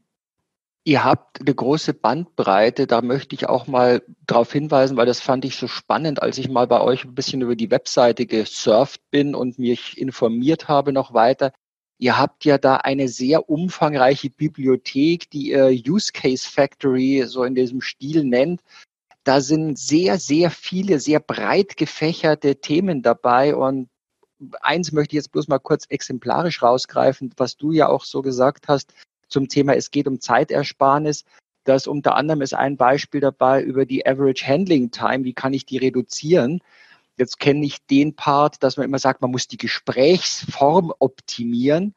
[0.88, 5.44] Ihr habt eine große Bandbreite, da möchte ich auch mal darauf hinweisen, weil das fand
[5.44, 9.34] ich so spannend, als ich mal bei euch ein bisschen über die Webseite gesurft bin
[9.34, 11.52] und mich informiert habe noch weiter.
[11.98, 17.54] Ihr habt ja da eine sehr umfangreiche Bibliothek, die ihr Use Case Factory so in
[17.54, 18.62] diesem Stil nennt.
[19.24, 23.90] Da sind sehr, sehr viele, sehr breit gefächerte Themen dabei und
[24.62, 28.68] eins möchte ich jetzt bloß mal kurz exemplarisch rausgreifen, was du ja auch so gesagt
[28.68, 28.94] hast
[29.28, 31.24] zum Thema, es geht um Zeitersparnis.
[31.64, 35.24] Das unter anderem ist ein Beispiel dabei über die Average Handling Time.
[35.24, 36.60] Wie kann ich die reduzieren?
[37.16, 41.94] Jetzt kenne ich den Part, dass man immer sagt, man muss die Gesprächsform optimieren.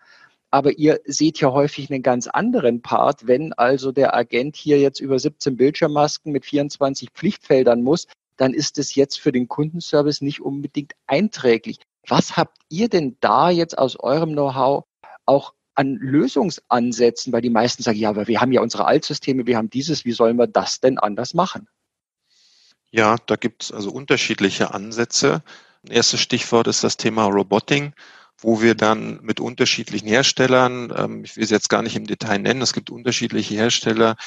[0.49, 3.27] Aber ihr seht ja häufig einen ganz anderen Part.
[3.27, 8.77] Wenn also der Agent hier jetzt über 17 Bildschirmmasken mit 24 Pflichtfeldern muss, dann ist
[8.79, 11.79] es jetzt für den Kundenservice nicht unbedingt einträglich.
[12.07, 14.85] Was habt ihr denn da jetzt aus eurem Know-how
[15.25, 19.57] auch an Lösungsansätzen, weil die meisten sagen, ja, aber wir haben ja unsere Altsysteme, wir
[19.57, 21.67] haben dieses, wie sollen wir das denn anders machen?
[22.91, 25.43] Ja, da gibt es also unterschiedliche Ansätze.
[25.83, 27.93] Ein erstes Stichwort ist das Thema Roboting,
[28.37, 32.39] wo wir dann mit unterschiedlichen Herstellern, ähm, ich will es jetzt gar nicht im Detail
[32.39, 34.17] nennen, es gibt unterschiedliche Hersteller,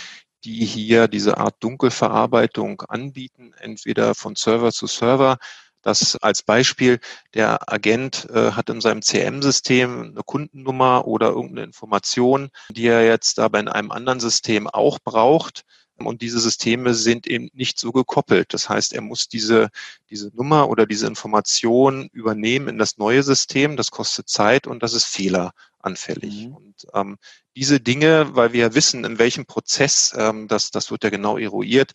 [0.44, 5.38] die hier diese Art Dunkelverarbeitung anbieten, entweder von Server zu Server,
[5.84, 6.98] das als Beispiel,
[7.34, 13.38] der Agent äh, hat in seinem CM-System eine Kundennummer oder irgendeine Information, die er jetzt
[13.38, 15.64] aber in einem anderen System auch braucht.
[15.96, 18.52] Und diese Systeme sind eben nicht so gekoppelt.
[18.52, 19.68] Das heißt, er muss diese,
[20.10, 23.76] diese Nummer oder diese Information übernehmen in das neue System.
[23.76, 26.46] Das kostet Zeit und das ist fehleranfällig.
[26.46, 26.54] Mhm.
[26.54, 27.16] Und ähm,
[27.54, 31.92] diese Dinge, weil wir wissen, in welchem Prozess, ähm, das, das wird ja genau eruiert,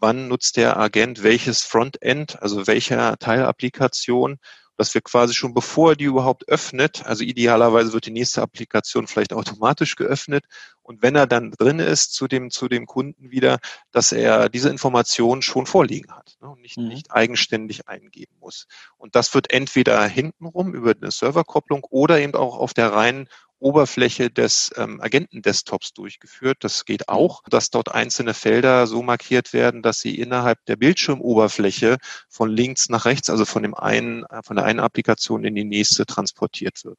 [0.00, 4.38] wann nutzt der Agent welches Frontend, also welcher Teilapplikation,
[4.78, 9.08] dass wir quasi schon bevor er die überhaupt öffnet, also idealerweise wird die nächste Applikation
[9.08, 10.44] vielleicht automatisch geöffnet
[10.82, 13.58] und wenn er dann drin ist zu dem, zu dem Kunden wieder,
[13.90, 16.88] dass er diese Informationen schon vorliegen hat ne, und nicht, mhm.
[16.88, 18.66] nicht eigenständig eingeben muss.
[18.96, 23.28] Und das wird entweder hintenrum über eine Serverkopplung oder eben auch auf der reinen
[23.60, 26.58] Oberfläche des ähm, Agenten-Desktops durchgeführt.
[26.60, 27.14] Das geht mhm.
[27.14, 32.88] auch, dass dort einzelne Felder so markiert werden, dass sie innerhalb der Bildschirmoberfläche von links
[32.88, 36.84] nach rechts, also von dem einen, äh, von der einen Applikation in die nächste transportiert
[36.84, 36.98] wird.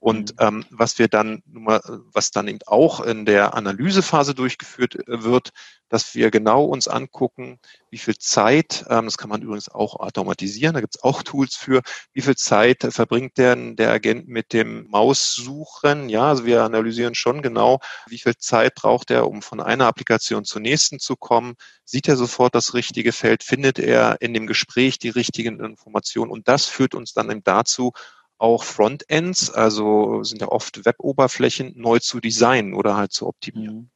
[0.00, 0.46] Und mhm.
[0.46, 5.50] ähm, was wir dann, was dann eben auch in der Analysephase durchgeführt äh, wird,
[5.90, 7.58] dass wir genau uns angucken,
[7.90, 11.54] wie viel Zeit, ähm, das kann man übrigens auch automatisieren, da gibt es auch Tools
[11.54, 11.82] für,
[12.14, 16.08] wie viel Zeit verbringt denn der Agent mit dem Maussuchen?
[16.08, 20.46] Ja, also wir analysieren schon genau, wie viel Zeit braucht er, um von einer Applikation
[20.46, 21.56] zur nächsten zu kommen.
[21.84, 23.42] Sieht er sofort das richtige Feld?
[23.42, 26.30] Findet er in dem Gespräch die richtigen Informationen?
[26.30, 27.92] Und das führt uns dann eben dazu,
[28.40, 33.76] auch Frontends, also sind ja oft Web-Oberflächen, neu zu designen oder halt zu optimieren.
[33.76, 33.90] Mhm.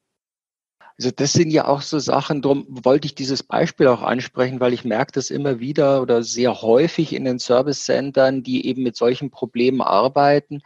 [0.96, 4.72] Also das sind ja auch so Sachen, darum wollte ich dieses Beispiel auch ansprechen, weil
[4.72, 9.30] ich merke das immer wieder oder sehr häufig in den Service-Centern, die eben mit solchen
[9.30, 10.62] Problemen arbeiten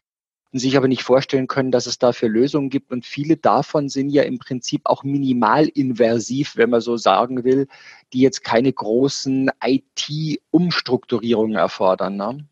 [0.52, 2.90] und sich aber nicht vorstellen können, dass es dafür Lösungen gibt.
[2.90, 7.66] Und viele davon sind ja im Prinzip auch minimalinversiv, wenn man so sagen will,
[8.12, 12.16] die jetzt keine großen IT-Umstrukturierungen erfordern.
[12.16, 12.46] Ne?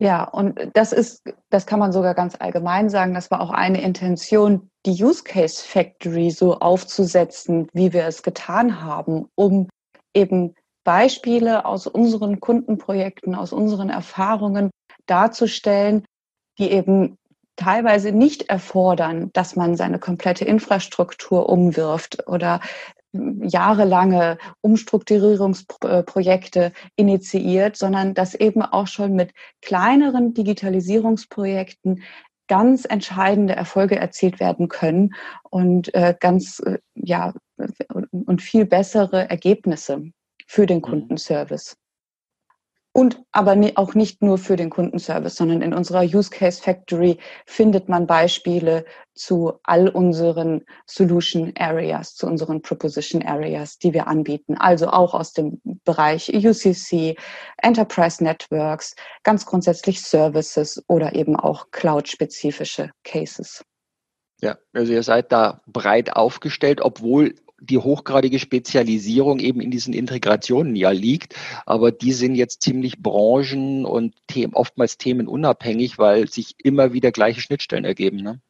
[0.00, 3.82] Ja, und das ist, das kann man sogar ganz allgemein sagen, das war auch eine
[3.82, 9.68] Intention, die Use Case Factory so aufzusetzen, wie wir es getan haben, um
[10.14, 14.70] eben Beispiele aus unseren Kundenprojekten, aus unseren Erfahrungen
[15.06, 16.04] darzustellen,
[16.58, 17.16] die eben
[17.56, 22.60] teilweise nicht erfordern, dass man seine komplette Infrastruktur umwirft oder
[23.12, 32.02] jahrelange Umstrukturierungsprojekte initiiert, sondern dass eben auch schon mit kleineren Digitalisierungsprojekten
[32.48, 35.14] ganz entscheidende Erfolge erzielt werden können
[35.50, 37.34] und äh, ganz äh, ja
[38.10, 40.10] und viel bessere Ergebnisse
[40.46, 40.82] für den mhm.
[40.82, 41.76] Kundenservice.
[42.92, 47.88] Und aber auch nicht nur für den Kundenservice, sondern in unserer Use Case Factory findet
[47.88, 54.56] man Beispiele zu all unseren Solution Areas, zu unseren Proposition Areas, die wir anbieten.
[54.56, 57.16] Also auch aus dem Bereich UCC,
[57.62, 63.62] Enterprise Networks, ganz grundsätzlich Services oder eben auch Cloud-spezifische Cases.
[64.40, 70.76] Ja, also ihr seid da breit aufgestellt, obwohl die hochgradige Spezialisierung eben in diesen Integrationen
[70.76, 71.34] ja liegt.
[71.66, 77.40] Aber die sind jetzt ziemlich branchen- und Themen, oftmals themenunabhängig, weil sich immer wieder gleiche
[77.40, 78.18] Schnittstellen ergeben.
[78.18, 78.40] Ne?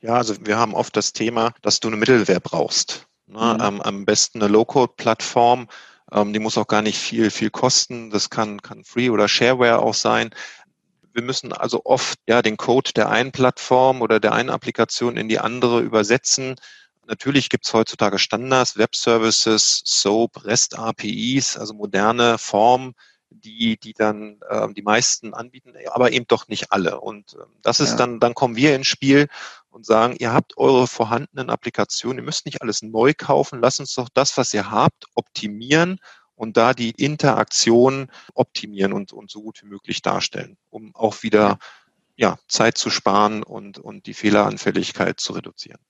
[0.00, 3.06] Ja, also wir haben oft das Thema, dass du eine Mittelwehr brauchst.
[3.26, 3.56] Ne?
[3.58, 3.64] Mhm.
[3.64, 5.68] Ähm, am besten eine Low-Code-Plattform.
[6.10, 8.10] Ähm, die muss auch gar nicht viel, viel kosten.
[8.10, 10.30] Das kann, kann Free oder Shareware auch sein
[11.14, 15.28] wir müssen also oft ja den Code der einen Plattform oder der einen Applikation in
[15.28, 16.56] die andere übersetzen.
[17.12, 22.94] Natürlich gibt es heutzutage Standards, Web Services, SOAP, REST APIs, also moderne Formen,
[23.28, 27.02] die, die dann äh, die meisten anbieten, aber eben doch nicht alle.
[27.02, 27.96] Und äh, das ist ja.
[27.96, 29.28] dann, dann kommen wir ins Spiel
[29.68, 33.94] und sagen, ihr habt eure vorhandenen Applikationen, ihr müsst nicht alles neu kaufen, lasst uns
[33.94, 35.98] doch das, was ihr habt, optimieren
[36.34, 41.58] und da die Interaktion optimieren und, und so gut wie möglich darstellen, um auch wieder
[42.16, 45.80] ja, Zeit zu sparen und, und die Fehleranfälligkeit zu reduzieren.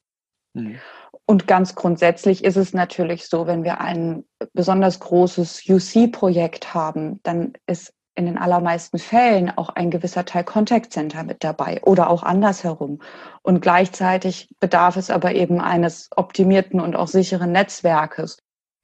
[0.55, 0.81] Mhm.
[1.27, 7.53] Und ganz grundsätzlich ist es natürlich so, wenn wir ein besonders großes UC-Projekt haben, dann
[7.67, 12.23] ist in den allermeisten Fällen auch ein gewisser Teil Contact Center mit dabei oder auch
[12.23, 13.01] andersherum.
[13.43, 18.39] Und gleichzeitig bedarf es aber eben eines optimierten und auch sicheren Netzwerkes.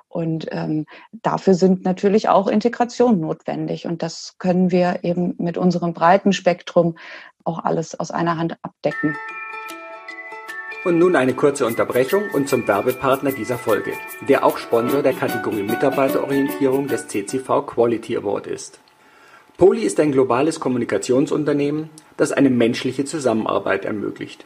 [0.08, 3.86] Und ähm, dafür sind natürlich auch Integrationen notwendig.
[3.86, 6.96] Und das können wir eben mit unserem breiten Spektrum
[7.44, 9.14] auch alles aus einer Hand abdecken.
[10.84, 13.94] Und nun eine kurze Unterbrechung und zum Werbepartner dieser Folge,
[14.28, 18.78] der auch Sponsor der Kategorie Mitarbeiterorientierung des CCV Quality Award ist.
[19.56, 24.44] Poli ist ein globales Kommunikationsunternehmen, das eine menschliche Zusammenarbeit ermöglicht.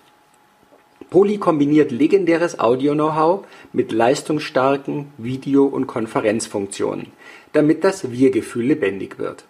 [1.11, 7.09] Poli kombiniert legendäres Audio-Know-how mit leistungsstarken Video- und Konferenzfunktionen,
[7.53, 9.45] damit das Wir-Gefühl lebendig wird.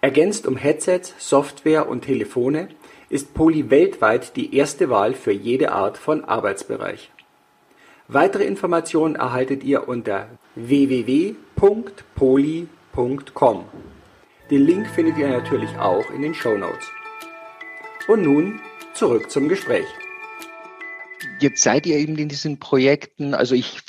[0.00, 2.68] Ergänzt um Headsets, Software und Telefone
[3.10, 7.10] ist Poli weltweit die erste Wahl für jede Art von Arbeitsbereich.
[8.06, 11.34] Weitere Informationen erhaltet ihr unter www.poli.com.
[14.50, 16.88] Den Link findet ihr natürlich auch in den Show Notes.
[18.08, 18.60] Und nun
[18.94, 19.86] zurück zum Gespräch.
[21.40, 23.80] Jetzt seid ihr eben in diesen Projekten, also ich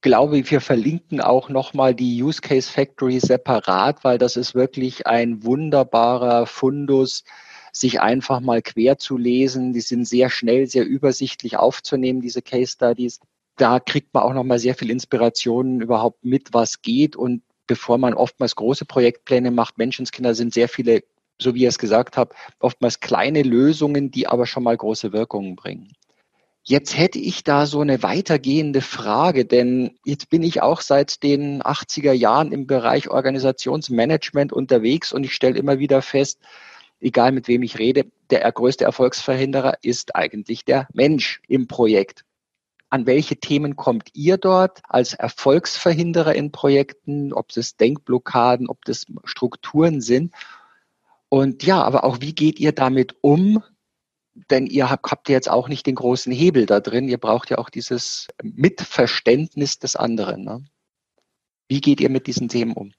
[0.00, 5.44] glaube, wir verlinken auch nochmal die Use Case Factory separat, weil das ist wirklich ein
[5.44, 7.24] wunderbarer Fundus,
[7.72, 9.72] sich einfach mal quer zu lesen.
[9.72, 13.20] Die sind sehr schnell, sehr übersichtlich aufzunehmen, diese Case Studies.
[13.56, 17.16] Da kriegt man auch noch mal sehr viel Inspiration überhaupt mit, was geht.
[17.16, 21.04] Und bevor man oftmals große Projektpläne macht, Menschenskinder sind sehr viele,
[21.40, 25.56] so wie ihr es gesagt habt, oftmals kleine Lösungen, die aber schon mal große Wirkungen
[25.56, 25.92] bringen.
[26.62, 31.62] Jetzt hätte ich da so eine weitergehende Frage, denn jetzt bin ich auch seit den
[31.62, 36.38] 80er Jahren im Bereich Organisationsmanagement unterwegs und ich stelle immer wieder fest,
[37.00, 42.24] egal mit wem ich rede, der größte Erfolgsverhinderer ist eigentlich der Mensch im Projekt.
[42.88, 49.06] An welche Themen kommt ihr dort als Erfolgsverhinderer in Projekten, ob es Denkblockaden, ob das
[49.24, 50.34] Strukturen sind?
[51.28, 53.62] Und ja, aber auch wie geht ihr damit um?
[54.50, 57.08] Denn ihr habt, habt jetzt auch nicht den großen Hebel da drin.
[57.08, 60.44] Ihr braucht ja auch dieses Mitverständnis des anderen.
[60.44, 60.64] Ne?
[61.68, 62.92] Wie geht ihr mit diesen Themen um?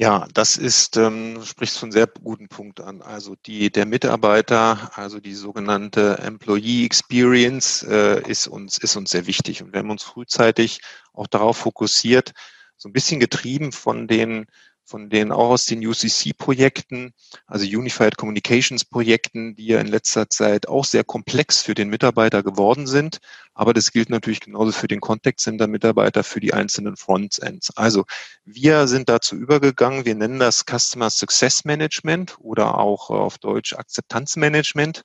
[0.00, 3.02] Ja, das ist, ähm, spricht von sehr guten Punkt an.
[3.02, 9.26] Also die, der Mitarbeiter, also die sogenannte Employee Experience äh, ist uns, ist uns sehr
[9.26, 9.60] wichtig.
[9.60, 10.80] Und wir haben uns frühzeitig
[11.12, 12.30] auch darauf fokussiert,
[12.76, 14.46] so ein bisschen getrieben von den
[14.88, 17.12] von denen auch aus den UCC-Projekten,
[17.46, 22.86] also Unified Communications-Projekten, die ja in letzter Zeit auch sehr komplex für den Mitarbeiter geworden
[22.86, 23.18] sind.
[23.52, 27.76] Aber das gilt natürlich genauso für den Contact Center-Mitarbeiter, für die einzelnen Frontends.
[27.76, 28.06] Also
[28.46, 35.02] wir sind dazu übergegangen, wir nennen das Customer Success Management oder auch auf Deutsch Akzeptanzmanagement.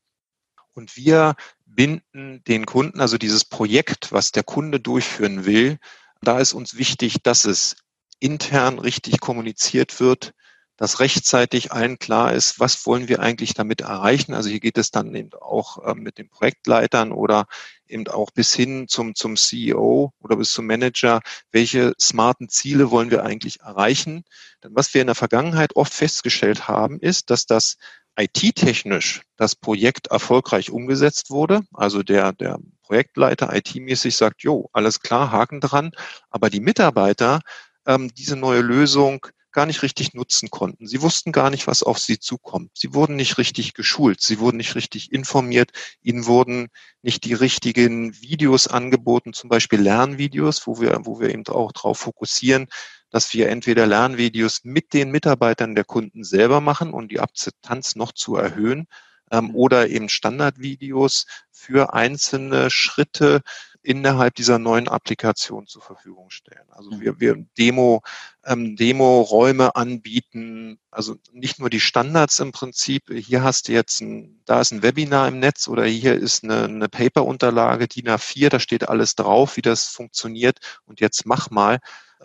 [0.72, 5.78] Und wir binden den Kunden, also dieses Projekt, was der Kunde durchführen will,
[6.22, 7.76] da ist uns wichtig, dass es
[8.24, 10.34] intern richtig kommuniziert wird,
[10.78, 14.34] dass rechtzeitig allen klar ist, was wollen wir eigentlich damit erreichen.
[14.34, 17.46] Also hier geht es dann eben auch äh, mit den Projektleitern oder
[17.88, 23.12] eben auch bis hin zum, zum CEO oder bis zum Manager, welche smarten Ziele wollen
[23.12, 24.24] wir eigentlich erreichen.
[24.64, 27.78] Denn was wir in der Vergangenheit oft festgestellt haben, ist, dass das
[28.18, 31.62] IT-technisch das Projekt erfolgreich umgesetzt wurde.
[31.74, 35.92] Also der, der Projektleiter IT-mäßig sagt, jo, alles klar, Haken dran.
[36.30, 37.42] Aber die Mitarbeiter
[37.86, 40.88] ähm, diese neue Lösung gar nicht richtig nutzen konnten.
[40.88, 42.72] Sie wussten gar nicht, was auf sie zukommt.
[42.74, 46.70] Sie wurden nicht richtig geschult, sie wurden nicht richtig informiert, ihnen wurden
[47.04, 52.00] nicht die richtigen Videos angeboten, zum Beispiel Lernvideos, wo wir, wo wir eben auch darauf
[52.00, 52.68] fokussieren,
[53.12, 58.12] dass wir entweder Lernvideos mit den Mitarbeitern der Kunden selber machen, um die Akzeptanz noch
[58.12, 58.88] zu erhöhen,
[59.32, 63.42] ähm, oder eben Standardvideos für einzelne Schritte
[63.84, 66.66] innerhalb dieser neuen Applikation zur Verfügung stellen.
[66.70, 67.02] Also mhm.
[67.02, 68.02] wir, wir Demo,
[68.46, 74.42] ähm, Demo-Räume anbieten, also nicht nur die Standards im Prinzip, hier hast du jetzt ein,
[74.46, 78.60] da ist ein Webinar im Netz oder hier ist eine, eine Paper-Unterlage, DIN A4, da
[78.60, 81.80] steht alles drauf, wie das funktioniert und jetzt mach mal.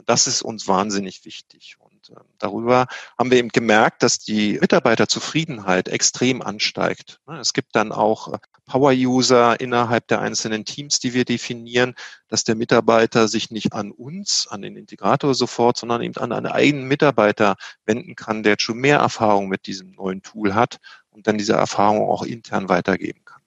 [0.07, 1.77] Das ist uns wahnsinnig wichtig.
[2.11, 2.87] Und Und äh, darüber
[3.19, 7.21] haben wir eben gemerkt, dass die Mitarbeiterzufriedenheit extrem ansteigt.
[7.27, 11.95] Ne, es gibt dann auch äh, Power-User innerhalb der einzelnen Teams, die wir definieren,
[12.29, 16.47] dass der Mitarbeiter sich nicht an uns, an den Integrator sofort, sondern eben an einen
[16.47, 17.57] eigenen Mitarbeiter
[17.87, 20.79] wenden kann, der schon mehr Erfahrung mit diesem neuen Tool hat
[21.11, 23.43] und dann diese Erfahrung auch intern weitergeben kann.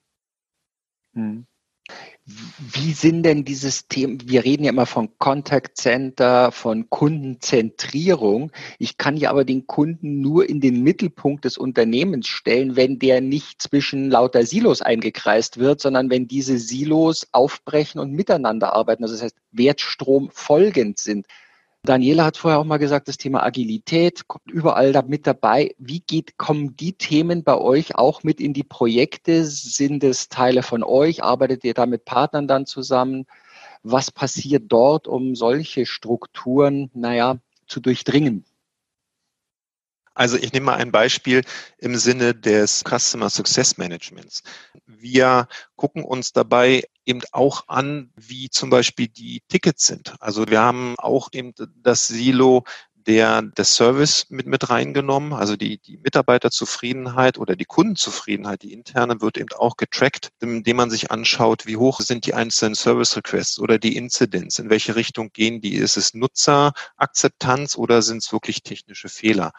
[1.14, 1.46] Hm.
[2.24, 8.52] Wie sind denn dieses Thema, wir reden ja immer von Contact Center, von Kundenzentrierung.
[8.78, 13.20] Ich kann ja aber den Kunden nur in den Mittelpunkt des Unternehmens stellen, wenn der
[13.20, 19.02] nicht zwischen lauter Silos eingekreist wird, sondern wenn diese Silos aufbrechen und miteinander arbeiten.
[19.02, 21.26] Also das heißt, Wertstrom folgend sind.
[21.84, 25.74] Daniela hat vorher auch mal gesagt, das Thema Agilität kommt überall da mit dabei.
[25.78, 29.44] Wie geht, kommen die Themen bei euch auch mit in die Projekte?
[29.44, 31.24] Sind es Teile von euch?
[31.24, 33.26] Arbeitet ihr da mit Partnern dann zusammen?
[33.82, 38.44] Was passiert dort, um solche Strukturen, naja, zu durchdringen?
[40.14, 41.42] Also ich nehme mal ein Beispiel
[41.78, 44.42] im Sinne des Customer Success Managements.
[44.86, 50.14] Wir gucken uns dabei eben auch an, wie zum Beispiel die Tickets sind.
[50.20, 51.52] Also wir haben auch eben
[51.82, 52.64] das Silo
[53.06, 59.20] der, der Service mit, mit reingenommen, also die, die Mitarbeiterzufriedenheit oder die Kundenzufriedenheit, die interne
[59.20, 63.58] wird eben auch getrackt, indem man sich anschaut, wie hoch sind die einzelnen Service Requests
[63.58, 68.62] oder die Incidents, in welche Richtung gehen die, ist es Nutzerakzeptanz oder sind es wirklich
[68.62, 69.52] technische Fehler?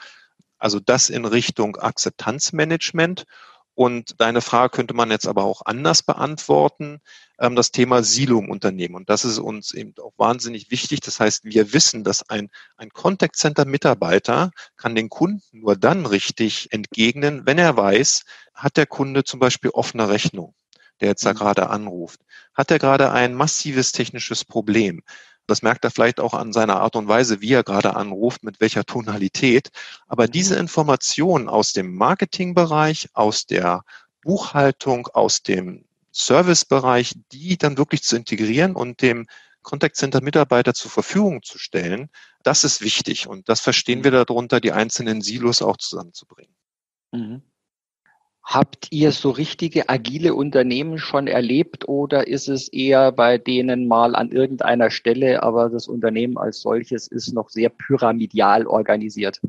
[0.63, 3.25] Also das in Richtung Akzeptanzmanagement.
[3.75, 7.01] Und deine Frage könnte man jetzt aber auch anders beantworten,
[7.37, 8.95] ähm, das Thema Silo im Unternehmen.
[8.95, 11.01] Und das ist uns eben auch wahnsinnig wichtig.
[11.01, 16.05] Das heißt, wir wissen, dass ein, ein Contact Center Mitarbeiter kann den Kunden nur dann
[16.05, 20.55] richtig entgegnen, wenn er weiß, hat der Kunde zum Beispiel offene Rechnung,
[21.01, 21.37] der jetzt da mhm.
[21.39, 22.21] gerade anruft.
[22.53, 25.01] Hat er gerade ein massives technisches Problem?
[25.47, 28.61] Das merkt er vielleicht auch an seiner Art und Weise, wie er gerade anruft, mit
[28.61, 29.69] welcher Tonalität.
[30.07, 33.83] Aber diese Informationen aus dem Marketingbereich, aus der
[34.21, 39.27] Buchhaltung, aus dem Servicebereich, die dann wirklich zu integrieren und dem
[39.63, 42.09] Contact Center Mitarbeiter zur Verfügung zu stellen,
[42.43, 43.27] das ist wichtig.
[43.27, 46.53] Und das verstehen wir darunter, die einzelnen Silos auch zusammenzubringen.
[47.11, 47.41] Mhm.
[48.43, 54.15] Habt ihr so richtige agile Unternehmen schon erlebt oder ist es eher bei denen mal
[54.15, 59.39] an irgendeiner Stelle, aber das Unternehmen als solches ist noch sehr pyramidial organisiert?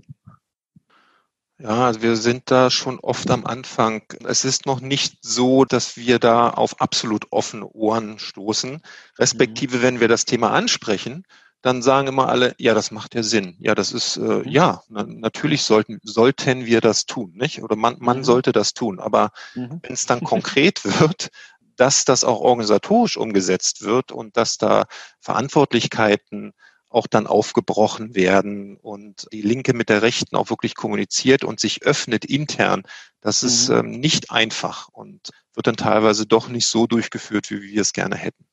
[1.59, 4.03] Ja, also wir sind da schon oft am Anfang.
[4.25, 8.81] Es ist noch nicht so, dass wir da auf absolut offene Ohren stoßen.
[9.19, 11.25] Respektive, wenn wir das Thema ansprechen,
[11.65, 13.57] dann sagen immer alle, ja, das macht ja Sinn.
[13.59, 14.43] Ja, das ist, äh, mhm.
[14.47, 17.63] ja, na, natürlich sollten, sollten wir das tun, nicht?
[17.63, 18.25] Oder man, man mhm.
[18.25, 19.01] sollte das tun.
[19.01, 19.81] Aber mhm.
[19.83, 21.31] wenn es dann konkret wird,
[21.77, 24.85] dass das auch organisatorisch umgesetzt wird und dass da
[25.21, 26.53] Verantwortlichkeiten
[26.91, 31.83] auch dann aufgebrochen werden und die Linke mit der Rechten auch wirklich kommuniziert und sich
[31.83, 32.83] öffnet intern,
[33.23, 33.77] das ist mhm.
[33.77, 38.17] ähm, nicht einfach und wird dann teilweise doch nicht so durchgeführt, wie wir es gerne
[38.17, 38.45] hätten.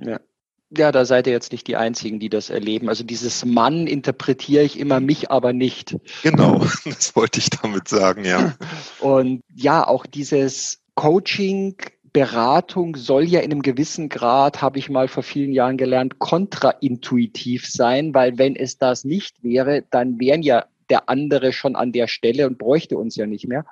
[0.00, 0.18] Ja,
[0.76, 2.88] ja, da seid ihr jetzt nicht die Einzigen, die das erleben.
[2.88, 5.96] Also dieses Mann interpretiere ich immer, mich aber nicht.
[6.22, 8.54] Genau, das wollte ich damit sagen, ja.
[9.00, 11.76] Und ja, auch dieses Coaching,
[12.12, 17.66] Beratung soll ja in einem gewissen Grad, habe ich mal vor vielen Jahren gelernt, kontraintuitiv
[17.66, 22.08] sein, weil wenn es das nicht wäre, dann wären ja der andere schon an der
[22.08, 23.66] Stelle und bräuchte uns ja nicht mehr.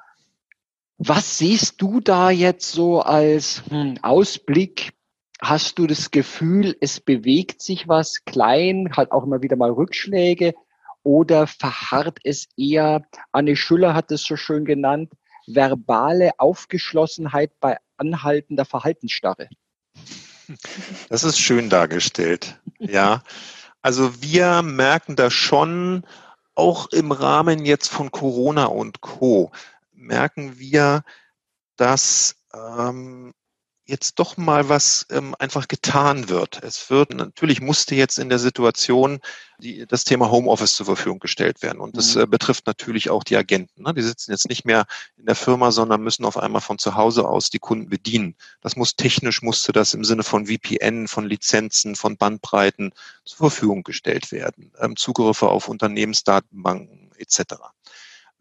[0.98, 4.92] Was siehst du da jetzt so als hm, Ausblick
[5.40, 10.54] Hast du das Gefühl, es bewegt sich was klein, hat auch immer wieder mal Rückschläge
[11.02, 15.12] oder verharrt es eher, Anne Schüller hat es so schön genannt,
[15.46, 19.48] verbale Aufgeschlossenheit bei anhaltender Verhaltensstarre?
[21.08, 22.60] Das ist schön dargestellt.
[22.78, 23.22] Ja.
[23.82, 26.04] Also wir merken da schon,
[26.54, 29.52] auch im Rahmen jetzt von Corona und Co.,
[29.92, 31.02] merken wir,
[31.76, 33.32] dass ähm,
[33.86, 36.62] jetzt doch mal was ähm, einfach getan wird.
[36.62, 39.20] Es wird, natürlich musste jetzt in der Situation
[39.58, 41.78] die, das Thema Homeoffice zur Verfügung gestellt werden.
[41.78, 42.22] Und das mhm.
[42.22, 43.84] äh, betrifft natürlich auch die Agenten.
[43.84, 43.94] Ne?
[43.94, 47.28] Die sitzen jetzt nicht mehr in der Firma, sondern müssen auf einmal von zu Hause
[47.28, 48.34] aus die Kunden bedienen.
[48.60, 52.92] Das muss technisch, musste das im Sinne von VPN, von Lizenzen, von Bandbreiten
[53.24, 54.72] zur Verfügung gestellt werden.
[54.80, 57.54] Ähm, Zugriffe auf Unternehmensdatenbanken etc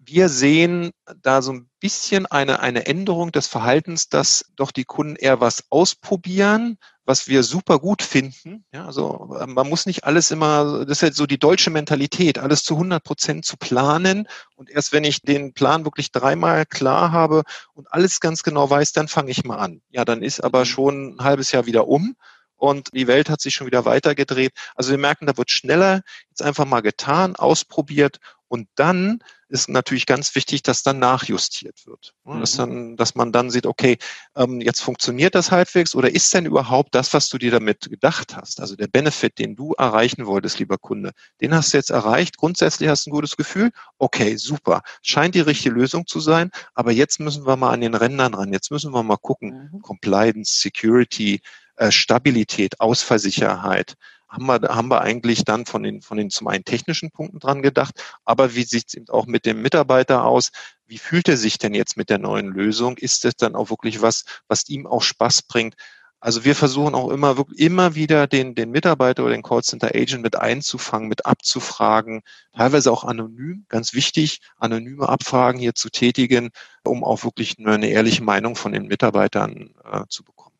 [0.05, 0.91] wir sehen
[1.21, 5.65] da so ein bisschen eine, eine Änderung des Verhaltens, dass doch die Kunden eher was
[5.69, 8.65] ausprobieren, was wir super gut finden.
[8.73, 12.39] Ja, also äh, man muss nicht alles immer, das ist halt so die deutsche Mentalität,
[12.39, 14.27] alles zu 100 Prozent zu planen.
[14.55, 17.43] Und erst wenn ich den Plan wirklich dreimal klar habe
[17.73, 19.81] und alles ganz genau weiß, dann fange ich mal an.
[19.89, 20.65] Ja, dann ist aber mhm.
[20.65, 22.15] schon ein halbes Jahr wieder um
[22.57, 24.53] und die Welt hat sich schon wieder weitergedreht.
[24.75, 30.05] Also wir merken, da wird schneller jetzt einfach mal getan, ausprobiert und dann ist natürlich
[30.05, 32.13] ganz wichtig, dass dann nachjustiert wird.
[32.23, 32.39] Mhm.
[32.39, 33.97] Dass, dann, dass man dann sieht, okay,
[34.35, 38.35] ähm, jetzt funktioniert das halbwegs oder ist denn überhaupt das, was du dir damit gedacht
[38.35, 42.37] hast, also der Benefit, den du erreichen wolltest, lieber Kunde, den hast du jetzt erreicht,
[42.37, 46.91] grundsätzlich hast du ein gutes Gefühl, okay, super, scheint die richtige Lösung zu sein, aber
[46.91, 49.81] jetzt müssen wir mal an den Rändern ran, jetzt müssen wir mal gucken, mhm.
[49.81, 51.41] Compliance, Security,
[51.77, 53.95] äh, Stabilität, Ausfallsicherheit,
[54.35, 57.61] haben wir, haben wir eigentlich dann von den, von den zum einen technischen Punkten dran
[57.61, 60.51] gedacht, aber wie sieht es eben auch mit dem Mitarbeiter aus?
[60.85, 62.97] Wie fühlt er sich denn jetzt mit der neuen Lösung?
[62.97, 65.75] Ist es dann auch wirklich was, was ihm auch Spaß bringt?
[66.19, 70.35] Also wir versuchen auch immer, immer wieder den, den Mitarbeiter oder den Callcenter Agent mit
[70.35, 72.23] einzufangen, mit abzufragen,
[72.53, 76.49] teilweise auch anonym, ganz wichtig, anonyme Abfragen hier zu tätigen,
[76.83, 80.55] um auch wirklich nur eine ehrliche Meinung von den Mitarbeitern äh, zu bekommen.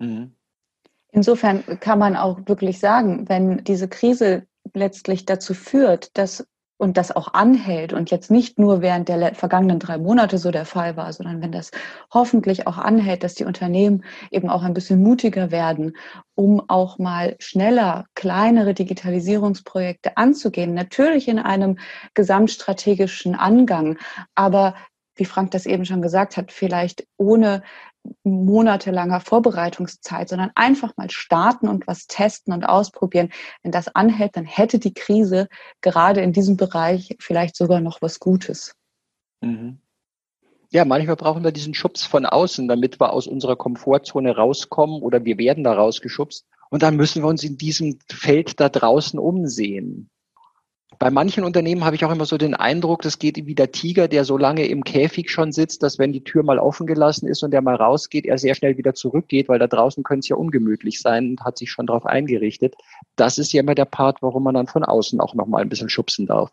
[0.00, 0.37] Mhm.
[1.12, 6.46] Insofern kann man auch wirklich sagen, wenn diese Krise letztlich dazu führt, dass
[6.78, 10.64] und das auch anhält und jetzt nicht nur während der vergangenen drei Monate so der
[10.64, 11.72] Fall war, sondern wenn das
[12.14, 15.96] hoffentlich auch anhält, dass die Unternehmen eben auch ein bisschen mutiger werden,
[16.36, 20.72] um auch mal schneller kleinere Digitalisierungsprojekte anzugehen.
[20.72, 21.78] Natürlich in einem
[22.14, 23.98] gesamtstrategischen Angang,
[24.36, 24.74] aber
[25.16, 27.64] wie Frank das eben schon gesagt hat, vielleicht ohne
[28.24, 33.30] monatelanger Vorbereitungszeit, sondern einfach mal starten und was testen und ausprobieren.
[33.62, 35.48] Wenn das anhält, dann hätte die Krise
[35.80, 38.74] gerade in diesem Bereich vielleicht sogar noch was Gutes.
[39.40, 39.80] Mhm.
[40.70, 45.24] Ja, manchmal brauchen wir diesen Schubs von außen, damit wir aus unserer Komfortzone rauskommen oder
[45.24, 46.46] wir werden da rausgeschubst.
[46.70, 50.10] Und dann müssen wir uns in diesem Feld da draußen umsehen.
[50.98, 54.08] Bei manchen Unternehmen habe ich auch immer so den Eindruck, das geht wie der Tiger,
[54.08, 57.42] der so lange im Käfig schon sitzt, dass wenn die Tür mal offen gelassen ist
[57.42, 60.36] und der mal rausgeht, er sehr schnell wieder zurückgeht, weil da draußen könnte es ja
[60.36, 62.74] ungemütlich sein und hat sich schon darauf eingerichtet.
[63.16, 65.90] Das ist ja immer der Part, warum man dann von außen auch nochmal ein bisschen
[65.90, 66.50] schubsen darf.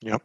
[0.00, 0.18] Ja.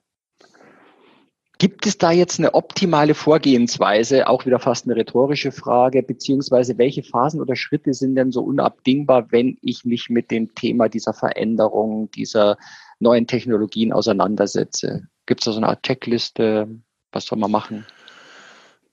[1.59, 7.01] Gibt es da jetzt eine optimale Vorgehensweise, auch wieder fast eine rhetorische Frage, beziehungsweise welche
[7.01, 12.11] Phasen oder Schritte sind denn so unabdingbar, wenn ich mich mit dem Thema dieser Veränderung,
[12.11, 12.57] dieser
[12.99, 15.07] neuen Technologien auseinandersetze?
[15.25, 16.67] Gibt es da so eine Art Checkliste?
[17.11, 17.85] Was soll man machen?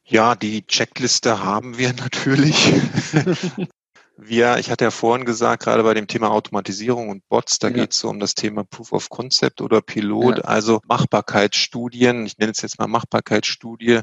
[0.06, 2.72] Ja, die Checkliste haben wir natürlich.
[4.16, 7.74] Wir, ich hatte ja vorhin gesagt, gerade bei dem Thema Automatisierung und Bots, da ja.
[7.74, 10.44] geht es so um das Thema Proof of Concept oder Pilot, ja.
[10.44, 12.24] also Machbarkeitsstudien.
[12.24, 14.00] Ich nenne es jetzt mal Machbarkeitsstudie.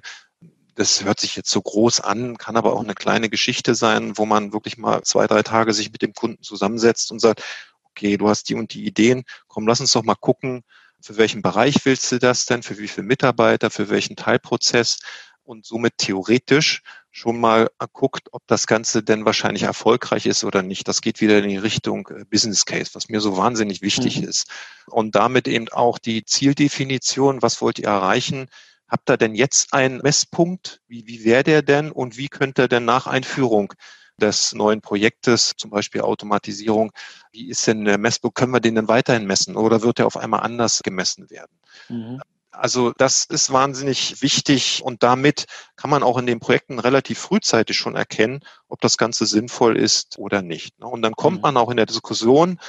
[0.75, 4.25] Das hört sich jetzt so groß an, kann aber auch eine kleine Geschichte sein, wo
[4.25, 7.43] man wirklich mal zwei, drei Tage sich mit dem Kunden zusammensetzt und sagt,
[7.83, 10.63] okay, du hast die und die Ideen, komm, lass uns doch mal gucken,
[11.01, 14.99] für welchen Bereich willst du das denn, für wie viele Mitarbeiter, für welchen Teilprozess
[15.43, 16.81] und somit theoretisch
[17.11, 20.87] schon mal guckt, ob das Ganze denn wahrscheinlich erfolgreich ist oder nicht.
[20.87, 24.27] Das geht wieder in die Richtung äh, Business Case, was mir so wahnsinnig wichtig mhm.
[24.27, 24.49] ist.
[24.87, 28.47] Und damit eben auch die Zieldefinition, was wollt ihr erreichen?
[28.87, 30.81] Habt ihr denn jetzt einen Messpunkt?
[30.87, 31.91] Wie, wie wäre der denn?
[31.91, 33.73] Und wie könnte er denn nach Einführung
[34.17, 36.91] des neuen Projektes, zum Beispiel Automatisierung,
[37.31, 38.37] wie ist denn der Messpunkt?
[38.37, 41.51] Können wir den denn weiterhin messen oder wird er auf einmal anders gemessen werden?
[41.89, 42.21] Mhm.
[42.51, 45.45] Also das ist wahnsinnig wichtig und damit
[45.77, 50.19] kann man auch in den Projekten relativ frühzeitig schon erkennen, ob das Ganze sinnvoll ist
[50.19, 50.77] oder nicht.
[50.79, 50.85] Ne?
[50.85, 51.43] Und dann kommt mhm.
[51.43, 52.59] man auch in der Diskussion,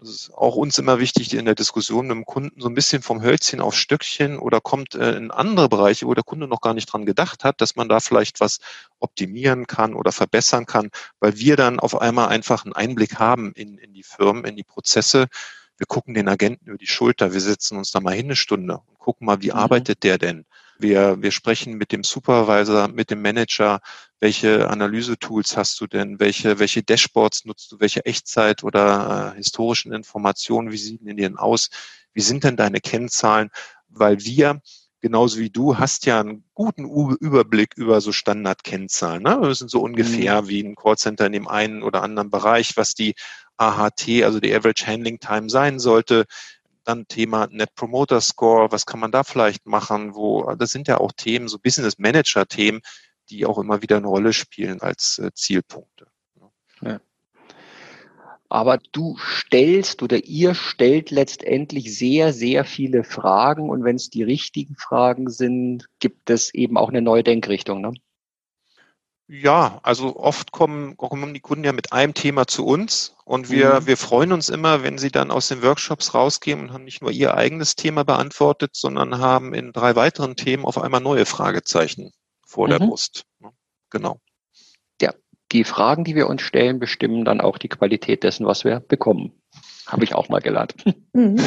[0.00, 3.02] das ist auch uns immer wichtig, in der Diskussion mit dem Kunden so ein bisschen
[3.02, 6.74] vom Hölzchen auf Stöckchen oder kommt äh, in andere Bereiche, wo der Kunde noch gar
[6.74, 8.58] nicht dran gedacht hat, dass man da vielleicht was
[9.00, 13.78] optimieren kann oder verbessern kann, weil wir dann auf einmal einfach einen Einblick haben in,
[13.78, 15.28] in die Firmen, in die Prozesse
[15.78, 18.80] wir gucken den Agenten über die Schulter, wir setzen uns da mal hin eine Stunde
[18.86, 19.58] und gucken mal, wie mhm.
[19.58, 20.44] arbeitet der denn?
[20.78, 23.80] Wir, wir sprechen mit dem Supervisor, mit dem Manager,
[24.20, 29.92] welche Analyse-Tools hast du denn, welche, welche Dashboards nutzt du, welche Echtzeit oder äh, historischen
[29.92, 31.70] Informationen, wie sieht denn die denn aus?
[32.12, 33.50] Wie sind denn deine Kennzahlen?
[33.88, 34.60] Weil wir,
[35.00, 39.22] genauso wie du, hast ja einen guten Überblick über so Standardkennzahlen.
[39.22, 39.38] Ne?
[39.40, 40.48] Wir sind so ungefähr mhm.
[40.48, 43.14] wie ein Callcenter in dem einen oder anderen Bereich, was die
[43.56, 46.26] AHT, also die Average Handling Time sein sollte.
[46.84, 50.14] Dann Thema Net Promoter Score, was kann man da vielleicht machen?
[50.14, 52.80] Wo, das sind ja auch Themen, so Business Manager Themen,
[53.28, 56.06] die auch immer wieder eine Rolle spielen als äh, Zielpunkte.
[56.80, 57.00] Ja.
[58.48, 64.22] Aber du stellst oder ihr stellt letztendlich sehr, sehr viele Fragen und wenn es die
[64.22, 67.80] richtigen Fragen sind, gibt es eben auch eine neue Denkrichtung.
[67.80, 67.92] Ne?
[69.28, 73.80] Ja, also oft kommen, kommen die Kunden ja mit einem Thema zu uns und wir,
[73.80, 73.86] mhm.
[73.88, 77.10] wir freuen uns immer, wenn sie dann aus den Workshops rausgehen und haben nicht nur
[77.10, 82.12] ihr eigenes Thema beantwortet, sondern haben in drei weiteren Themen auf einmal neue Fragezeichen
[82.46, 82.70] vor mhm.
[82.70, 83.24] der Brust.
[83.90, 84.20] Genau.
[85.02, 85.12] Ja,
[85.50, 89.32] die Fragen, die wir uns stellen, bestimmen dann auch die Qualität dessen, was wir bekommen.
[89.88, 90.76] Habe ich auch mal gelernt.
[91.12, 91.40] Mhm.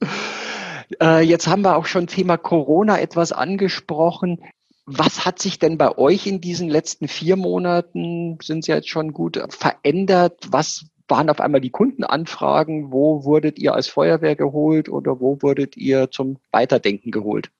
[1.00, 4.42] äh, jetzt haben wir auch schon Thema Corona etwas angesprochen.
[4.90, 9.12] Was hat sich denn bei euch in diesen letzten vier Monaten, sind Sie jetzt schon
[9.12, 10.48] gut, verändert?
[10.50, 12.90] Was waren auf einmal die Kundenanfragen?
[12.90, 17.50] Wo wurdet ihr als Feuerwehr geholt oder wo wurdet ihr zum Weiterdenken geholt?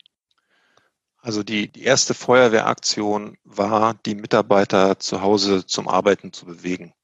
[1.20, 6.94] Also die, die erste Feuerwehraktion war, die Mitarbeiter zu Hause zum Arbeiten zu bewegen.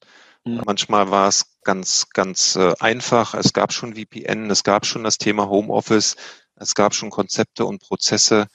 [0.44, 0.62] Mhm.
[0.64, 3.34] Manchmal war es ganz, ganz äh, einfach.
[3.34, 6.16] Es gab schon VPN, es gab schon das Thema Homeoffice,
[6.56, 8.46] es gab schon Konzepte und Prozesse,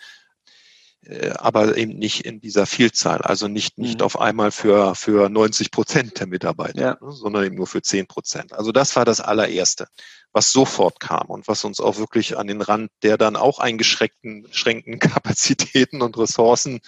[1.38, 4.06] aber eben nicht in dieser Vielzahl, also nicht, nicht mhm.
[4.06, 6.98] auf einmal für, für 90 Prozent der Mitarbeiter, ja.
[7.02, 8.54] ne, sondern eben nur für 10 Prozent.
[8.54, 9.88] Also das war das allererste,
[10.34, 14.48] was sofort kam und was uns auch wirklich an den Rand der dann auch eingeschränkten
[14.52, 16.82] schränkten Kapazitäten und Ressourcen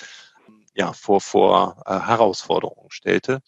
[0.73, 3.41] ja, vor, vor äh, Herausforderungen stellte.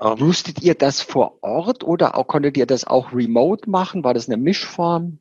[0.00, 4.04] Ähm, Wusstet ihr das vor Ort oder auch, konntet ihr das auch remote machen?
[4.04, 5.18] War das eine Mischform?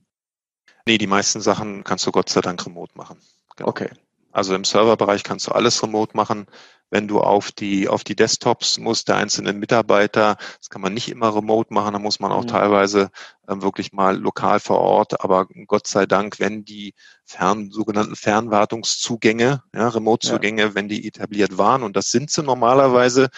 [0.86, 3.18] Nee, die meisten Sachen kannst du Gott sei Dank remote machen.
[3.56, 3.70] Genau.
[3.70, 3.90] Okay.
[4.32, 6.46] Also im Serverbereich kannst du alles remote machen.
[6.90, 11.08] Wenn du auf die, auf die Desktops musst, der einzelnen Mitarbeiter, das kann man nicht
[11.08, 12.48] immer remote machen, da muss man auch mhm.
[12.48, 13.12] teilweise
[13.48, 15.24] äh, wirklich mal lokal vor Ort.
[15.24, 20.76] Aber Gott sei Dank, wenn die fern, sogenannten Fernwartungszugänge, ja, Remote-Zugänge, ja.
[20.76, 23.30] wenn die etabliert waren, und das sind sie normalerweise,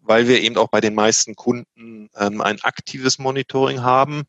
[0.00, 4.22] weil wir eben auch bei den meisten Kunden ähm, ein aktives Monitoring haben,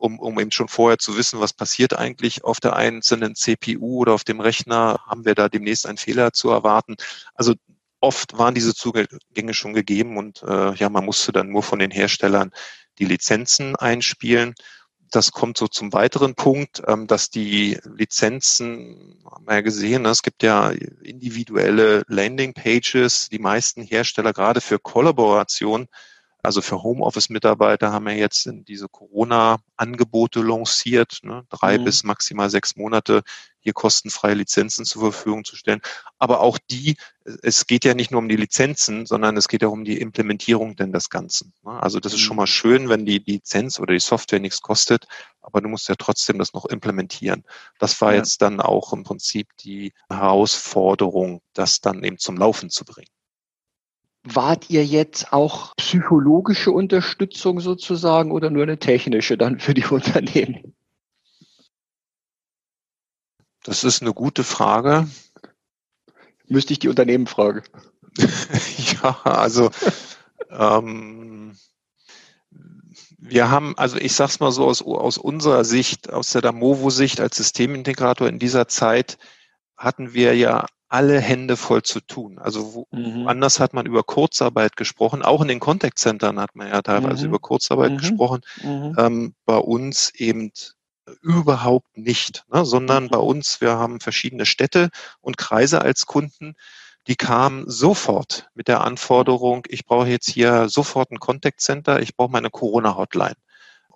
[0.00, 4.14] um, um eben schon vorher zu wissen, was passiert eigentlich auf der einzelnen CPU oder
[4.14, 6.96] auf dem Rechner, haben wir da demnächst einen Fehler zu erwarten.
[7.34, 7.54] Also
[8.00, 11.90] oft waren diese Zugänge schon gegeben und äh, ja, man musste dann nur von den
[11.90, 12.50] Herstellern
[12.98, 14.54] die Lizenzen einspielen
[15.10, 20.10] das kommt so zum weiteren Punkt, ähm, dass die Lizenzen, haben wir ja gesehen, ne,
[20.10, 20.70] es gibt ja
[21.02, 25.88] individuelle Landing-Pages, die meisten Hersteller gerade für Kollaboration
[26.42, 31.84] also für Homeoffice-Mitarbeiter haben wir jetzt in diese Corona-Angebote lanciert, ne, drei mhm.
[31.84, 33.22] bis maximal sechs Monate
[33.60, 35.80] hier kostenfreie Lizenzen zur Verfügung zu stellen.
[36.18, 36.96] Aber auch die,
[37.42, 40.76] es geht ja nicht nur um die Lizenzen, sondern es geht ja um die Implementierung
[40.76, 41.52] denn des Ganzen.
[41.62, 41.72] Ne.
[41.82, 42.40] Also das ist schon mhm.
[42.42, 45.06] mal schön, wenn die Lizenz oder die Software nichts kostet,
[45.42, 47.44] aber du musst ja trotzdem das noch implementieren.
[47.78, 48.18] Das war ja.
[48.18, 53.08] jetzt dann auch im Prinzip die Herausforderung, das dann eben zum Laufen zu bringen.
[54.22, 60.74] Wart ihr jetzt auch psychologische Unterstützung sozusagen oder nur eine technische dann für die Unternehmen?
[63.62, 65.08] Das ist eine gute Frage.
[66.48, 67.62] Müsste ich die Unternehmen fragen.
[69.02, 69.70] ja, also
[70.50, 71.56] ähm,
[73.18, 77.36] wir haben, also ich sag's mal so aus, aus unserer Sicht, aus der Damovo-Sicht als
[77.36, 79.18] Systemintegrator in dieser Zeit
[79.76, 82.38] hatten wir ja alle Hände voll zu tun.
[82.38, 83.26] Also wo, mhm.
[83.28, 85.22] anders hat man über Kurzarbeit gesprochen.
[85.22, 87.30] Auch in den Contact Centern hat man ja teilweise mhm.
[87.30, 87.96] über Kurzarbeit mhm.
[87.98, 88.40] gesprochen.
[88.62, 88.96] Mhm.
[88.98, 90.52] Ähm, bei uns eben
[91.22, 92.64] überhaupt nicht, ne?
[92.64, 93.24] sondern bei mhm.
[93.24, 96.54] uns, wir haben verschiedene Städte und Kreise als Kunden,
[97.06, 102.16] die kamen sofort mit der Anforderung, ich brauche jetzt hier sofort ein Contact Center, ich
[102.16, 103.36] brauche meine Corona-Hotline.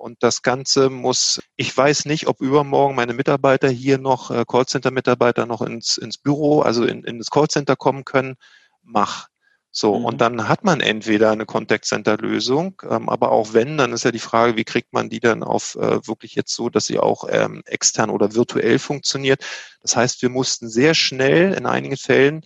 [0.04, 5.46] Und das Ganze muss, ich weiß nicht, ob übermorgen meine Mitarbeiter hier noch, äh, Callcenter-Mitarbeiter
[5.46, 8.34] noch ins, ins Büro, also in, in das Callcenter kommen können.
[8.82, 9.28] Mach.
[9.70, 10.04] So, mhm.
[10.04, 14.04] und dann hat man entweder eine Contact Center Lösung, ähm, aber auch wenn, dann ist
[14.04, 16.98] ja die Frage, wie kriegt man die dann auf äh, wirklich jetzt so, dass sie
[16.98, 19.42] auch ähm, extern oder virtuell funktioniert.
[19.80, 22.44] Das heißt, wir mussten sehr schnell in einigen Fällen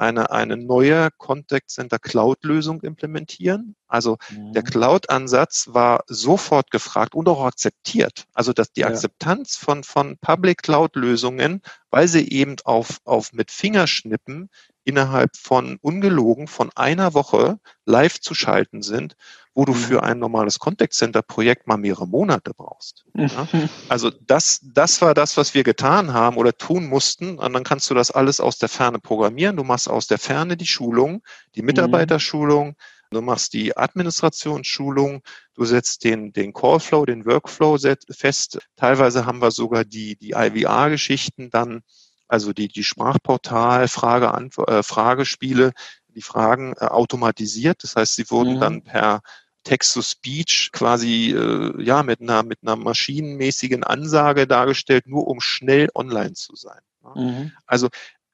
[0.00, 3.76] eine, eine neue Contact Center Cloud Lösung implementieren.
[3.86, 4.54] Also mhm.
[4.54, 8.24] der Cloud-Ansatz war sofort gefragt und auch akzeptiert.
[8.32, 13.50] Also dass die Akzeptanz von, von Public Cloud Lösungen, weil sie eben auf, auf mit
[13.50, 14.48] Fingerschnippen
[14.90, 19.14] innerhalb von ungelogen von einer Woche live zu schalten sind,
[19.54, 20.00] wo du für mhm.
[20.00, 23.04] ein normales Contact Center Projekt mal mehrere Monate brauchst.
[23.14, 23.48] Ja?
[23.88, 27.38] Also das, das war das, was wir getan haben oder tun mussten.
[27.38, 29.56] Und dann kannst du das alles aus der Ferne programmieren.
[29.56, 31.22] Du machst aus der Ferne die Schulung,
[31.54, 31.66] die mhm.
[31.66, 32.76] Mitarbeiterschulung,
[33.12, 35.22] Du machst die Administrationsschulung,
[35.54, 37.76] du setzt den, den Callflow, den Workflow
[38.08, 38.60] fest.
[38.76, 41.82] Teilweise haben wir sogar die, die IVR-Geschichten dann
[42.30, 45.72] also die, die Sprachportal, Frage, äh, Fragespiele,
[46.14, 47.82] die Fragen äh, automatisiert.
[47.82, 48.60] Das heißt, sie wurden mhm.
[48.60, 49.20] dann per
[49.64, 56.32] Text-to-Speech quasi äh, ja mit einer mit einer maschinenmäßigen Ansage dargestellt, nur um schnell online
[56.32, 56.80] zu sein.
[57.14, 57.52] Mhm.
[57.66, 57.88] Also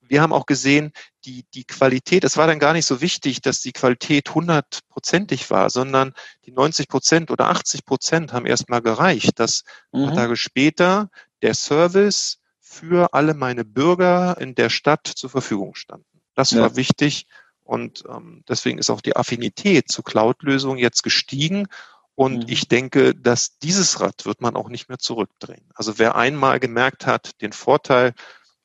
[0.08, 0.92] wir haben auch gesehen,
[1.24, 5.68] die, die Qualität, es war dann gar nicht so wichtig, dass die Qualität hundertprozentig war,
[5.70, 10.14] sondern die 90 Prozent oder 80 Prozent haben erstmal gereicht, dass mhm.
[10.14, 11.10] Tage später
[11.42, 12.38] der Service
[12.76, 16.20] für alle meine Bürger in der Stadt zur Verfügung standen.
[16.34, 16.60] Das ja.
[16.60, 17.26] war wichtig
[17.64, 21.66] Und ähm, deswegen ist auch die Affinität zu Cloud-Lösungen jetzt gestiegen.
[22.14, 22.48] Und mhm.
[22.48, 25.68] ich denke, dass dieses Rad wird man auch nicht mehr zurückdrehen.
[25.74, 28.14] Also wer einmal gemerkt hat, den Vorteil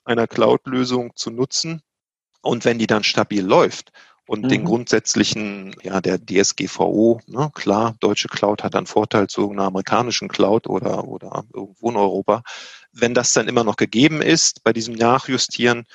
[0.04, 1.82] einer Cloud-Lösung zu nutzen
[2.42, 3.92] und wenn die dann stabil läuft
[4.28, 4.50] und mhm.
[4.50, 10.30] den grundsätzlichen, ja, der DSGVO, ne, klar, deutsche Cloud hat einen Vorteil zu einer amerikanischen
[10.30, 12.44] Cloud oder, oder irgendwo in Europa.
[12.94, 15.86] Wenn das dann immer noch gegeben ist bei diesem Nachjustieren,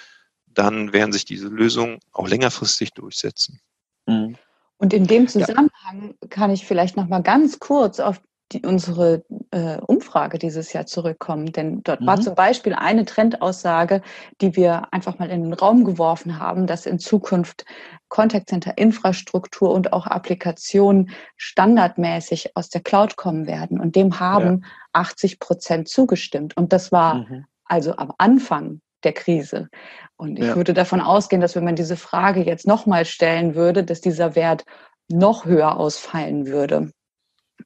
[0.46, 3.60] dann werden sich diese Lösungen auch längerfristig durchsetzen.
[4.06, 4.36] Mhm.
[4.78, 6.28] Und in dem Zusammenhang ja.
[6.28, 8.20] kann ich vielleicht noch mal ganz kurz auf
[8.52, 11.52] die, unsere äh, Umfrage dieses Jahr zurückkommen.
[11.52, 12.06] Denn dort mhm.
[12.06, 14.02] war zum Beispiel eine Trendaussage,
[14.40, 17.64] die wir einfach mal in den Raum geworfen haben, dass in Zukunft
[18.08, 23.80] Contact Center Infrastruktur und auch Applikationen standardmäßig aus der Cloud kommen werden.
[23.80, 24.68] Und dem haben ja.
[24.92, 26.56] 80 Prozent zugestimmt.
[26.56, 27.46] Und das war mhm.
[27.64, 29.68] also am Anfang der Krise.
[30.16, 30.56] Und ich ja.
[30.56, 34.64] würde davon ausgehen, dass wenn man diese Frage jetzt nochmal stellen würde, dass dieser Wert
[35.08, 36.92] noch höher ausfallen würde.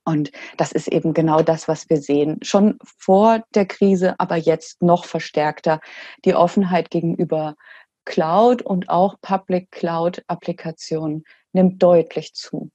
[0.04, 2.38] Und das ist eben genau das, was wir sehen.
[2.42, 5.80] Schon vor der Krise, aber jetzt noch verstärkter.
[6.24, 7.56] Die Offenheit gegenüber
[8.04, 12.70] Cloud und auch Public Cloud Applikationen nimmt deutlich zu.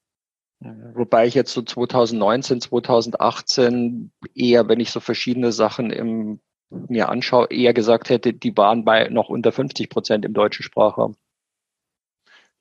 [0.60, 6.40] Wobei ich jetzt so 2019, 2018 eher, wenn ich so verschiedene Sachen im
[6.70, 11.16] mir anschaue, eher gesagt hätte, die waren bei noch unter 50 Prozent im deutschen Sprachraum.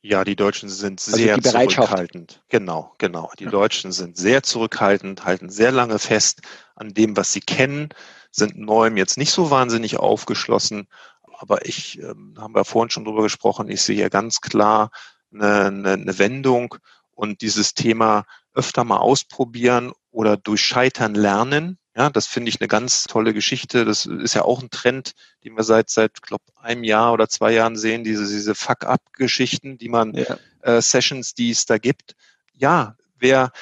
[0.07, 2.43] Ja, die Deutschen sind also sehr zurückhaltend.
[2.51, 3.31] Genau, genau.
[3.39, 3.47] Die.
[3.47, 6.43] Deutschen sind sehr zurückhaltend, halten sehr lange fest
[6.75, 7.89] an dem, was sie kennen,
[8.31, 10.89] sind neuem jetzt nicht so wahnsinnig aufgeschlossen.
[11.39, 14.91] Aber ich, ähm, haben wir vorhin schon drüber gesprochen, ich sehe hier ganz klar
[15.33, 16.75] eine, eine, eine Wendung
[17.13, 22.68] und dieses Thema öfter mal ausprobieren oder durch Scheitern lernen ja, das finde ich eine
[22.68, 23.84] ganz tolle Geschichte.
[23.84, 25.12] Das ist ja auch ein Trend,
[25.45, 29.88] den wir seit, seit, glaub, einem Jahr oder zwei Jahren sehen, diese, diese Fuck-up-Geschichten, die
[29.88, 30.38] man, ja.
[30.62, 32.16] äh, Sessions, die es da gibt.
[32.53, 33.53] Ja, wer,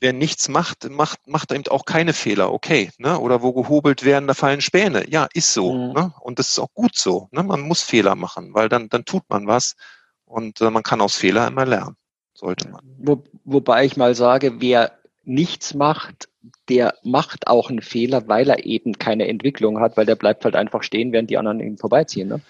[0.00, 2.90] wer nichts macht, macht, macht eben auch keine Fehler, okay.
[2.96, 3.18] Ne?
[3.18, 5.10] Oder wo gehobelt werden, da fallen Späne.
[5.10, 5.72] Ja, ist so.
[5.72, 5.92] Mhm.
[5.92, 6.14] Ne?
[6.20, 7.28] Und das ist auch gut so.
[7.30, 7.42] Ne?
[7.42, 9.76] Man muss Fehler machen, weil dann, dann tut man was
[10.24, 11.96] und äh, man kann aus Fehler immer lernen.
[12.32, 12.80] Sollte man.
[12.96, 16.29] Wo, wobei ich mal sage, wer nichts macht,
[16.68, 20.56] der macht auch einen Fehler, weil er eben keine Entwicklung hat, weil der bleibt halt
[20.56, 22.28] einfach stehen, während die anderen eben vorbeiziehen.
[22.28, 22.40] Ne?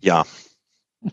[0.00, 0.24] Ja.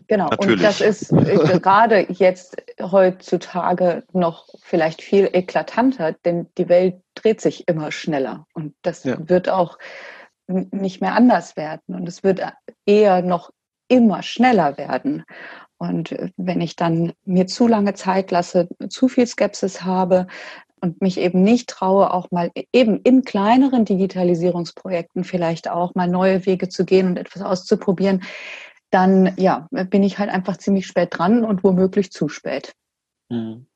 [0.08, 0.56] Genau, Natürlich.
[0.56, 7.40] und das ist äh, gerade jetzt heutzutage noch vielleicht viel eklatanter, denn die Welt dreht
[7.40, 9.16] sich immer schneller und das ja.
[9.28, 9.78] wird auch
[10.46, 12.42] nicht mehr anders werden und es wird
[12.86, 13.50] eher noch
[13.88, 15.24] immer schneller werden.
[15.76, 20.26] Und äh, wenn ich dann mir zu lange Zeit lasse, zu viel Skepsis habe,
[20.84, 26.44] und mich eben nicht traue, auch mal eben in kleineren Digitalisierungsprojekten vielleicht auch mal neue
[26.44, 28.22] Wege zu gehen und etwas auszuprobieren,
[28.90, 32.74] dann ja, bin ich halt einfach ziemlich spät dran und womöglich zu spät.
[33.30, 33.66] Mhm.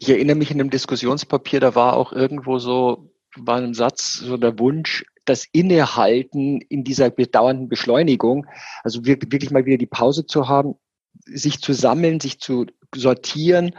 [0.00, 4.36] Ich erinnere mich in einem Diskussionspapier, da war auch irgendwo so, war ein Satz, so
[4.36, 8.46] der Wunsch, das Innehalten in dieser bedauernden Beschleunigung,
[8.82, 10.74] also wirklich mal wieder die Pause zu haben,
[11.24, 13.74] sich zu sammeln, sich zu sortieren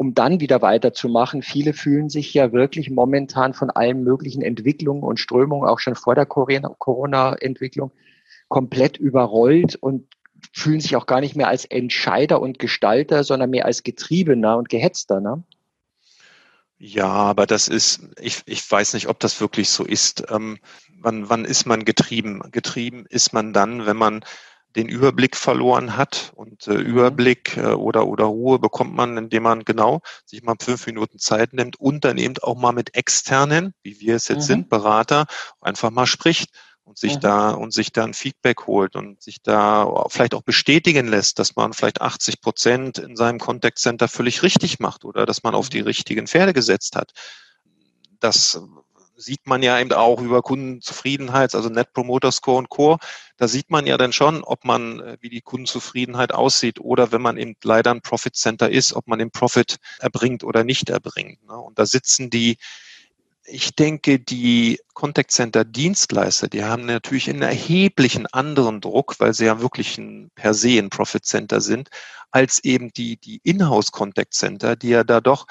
[0.00, 1.42] um dann wieder weiterzumachen.
[1.42, 6.14] Viele fühlen sich ja wirklich momentan von allen möglichen Entwicklungen und Strömungen, auch schon vor
[6.14, 7.92] der Corona-Entwicklung,
[8.48, 10.06] komplett überrollt und
[10.54, 14.70] fühlen sich auch gar nicht mehr als Entscheider und Gestalter, sondern mehr als Getriebener und
[14.70, 15.20] Gehetzter.
[15.20, 15.42] Ne?
[16.78, 20.24] Ja, aber das ist, ich, ich weiß nicht, ob das wirklich so ist.
[20.30, 20.60] Ähm,
[20.98, 22.40] wann, wann ist man getrieben?
[22.52, 24.24] Getrieben ist man dann, wenn man
[24.76, 26.32] den Überblick verloren hat.
[26.34, 26.86] Und äh, mhm.
[26.86, 31.52] Überblick äh, oder, oder Ruhe bekommt man, indem man genau sich mal fünf Minuten Zeit
[31.52, 34.46] nimmt und dann eben auch mal mit externen, wie wir es jetzt mhm.
[34.46, 35.26] sind, Berater,
[35.60, 36.50] einfach mal spricht
[36.84, 37.20] und sich mhm.
[37.20, 41.72] da und sich dann Feedback holt und sich da vielleicht auch bestätigen lässt, dass man
[41.72, 45.80] vielleicht 80 Prozent in seinem Contact Center völlig richtig macht oder dass man auf die
[45.80, 45.86] mhm.
[45.86, 47.12] richtigen Pferde gesetzt hat.
[48.18, 48.60] Das
[49.20, 52.98] sieht man ja eben auch über Kundenzufriedenheit, also Net Promoter Score und Co.
[53.36, 57.22] Da sieht man ja dann schon, ob man, äh, wie die Kundenzufriedenheit aussieht oder wenn
[57.22, 61.44] man eben leider ein Profit Center ist, ob man den Profit erbringt oder nicht erbringt.
[61.46, 61.56] Ne?
[61.56, 62.56] Und da sitzen die,
[63.44, 69.46] ich denke, die Contact Center Dienstleister, die haben natürlich einen erheblichen anderen Druck, weil sie
[69.46, 71.88] ja wirklich ein, per se ein Profit Center sind,
[72.30, 75.46] als eben die, die Inhouse Contact Center, die ja da doch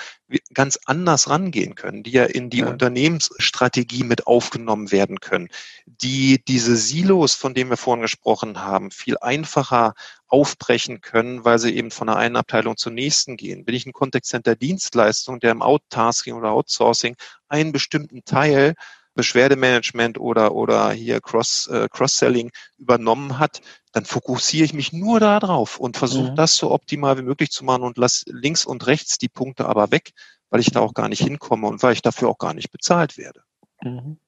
[0.53, 2.69] ganz anders rangehen können, die ja in die ja.
[2.69, 5.49] Unternehmensstrategie mit aufgenommen werden können,
[5.85, 9.93] die diese Silos, von denen wir vorhin gesprochen haben, viel einfacher
[10.27, 13.65] aufbrechen können, weil sie eben von der einen Abteilung zur nächsten gehen.
[13.65, 17.15] Bin ich ein Contact Center Dienstleistung, der im Outtasking oder Outsourcing
[17.47, 18.75] einen bestimmten Teil
[19.19, 23.59] Beschwerdemanagement oder, oder hier Cross, äh, Cross-Selling übernommen hat,
[23.91, 26.35] dann fokussiere ich mich nur darauf und versuche mhm.
[26.37, 29.91] das so optimal wie möglich zu machen und lasse links und rechts die Punkte aber
[29.91, 30.11] weg,
[30.49, 33.17] weil ich da auch gar nicht hinkomme und weil ich dafür auch gar nicht bezahlt
[33.17, 33.41] werde.
[33.83, 34.19] Mhm.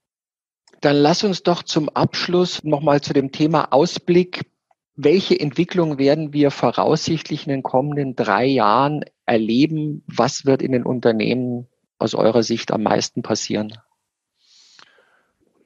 [0.82, 4.52] Dann lass uns doch zum Abschluss nochmal zu dem Thema Ausblick.
[4.98, 10.04] Welche Entwicklung werden wir voraussichtlich in den kommenden drei Jahren erleben?
[10.06, 13.78] Was wird in den Unternehmen aus eurer Sicht am meisten passieren?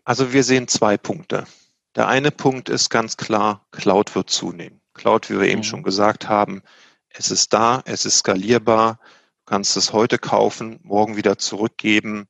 [0.06, 1.46] Also wir sehen zwei Punkte.
[1.96, 4.80] Der eine Punkt ist ganz klar, Cloud wird zunehmen.
[4.94, 5.64] Cloud, wie wir eben mhm.
[5.64, 6.62] schon gesagt haben,
[7.10, 9.00] es ist da, es ist skalierbar.
[9.40, 12.28] Du kannst es heute kaufen, morgen wieder zurückgeben.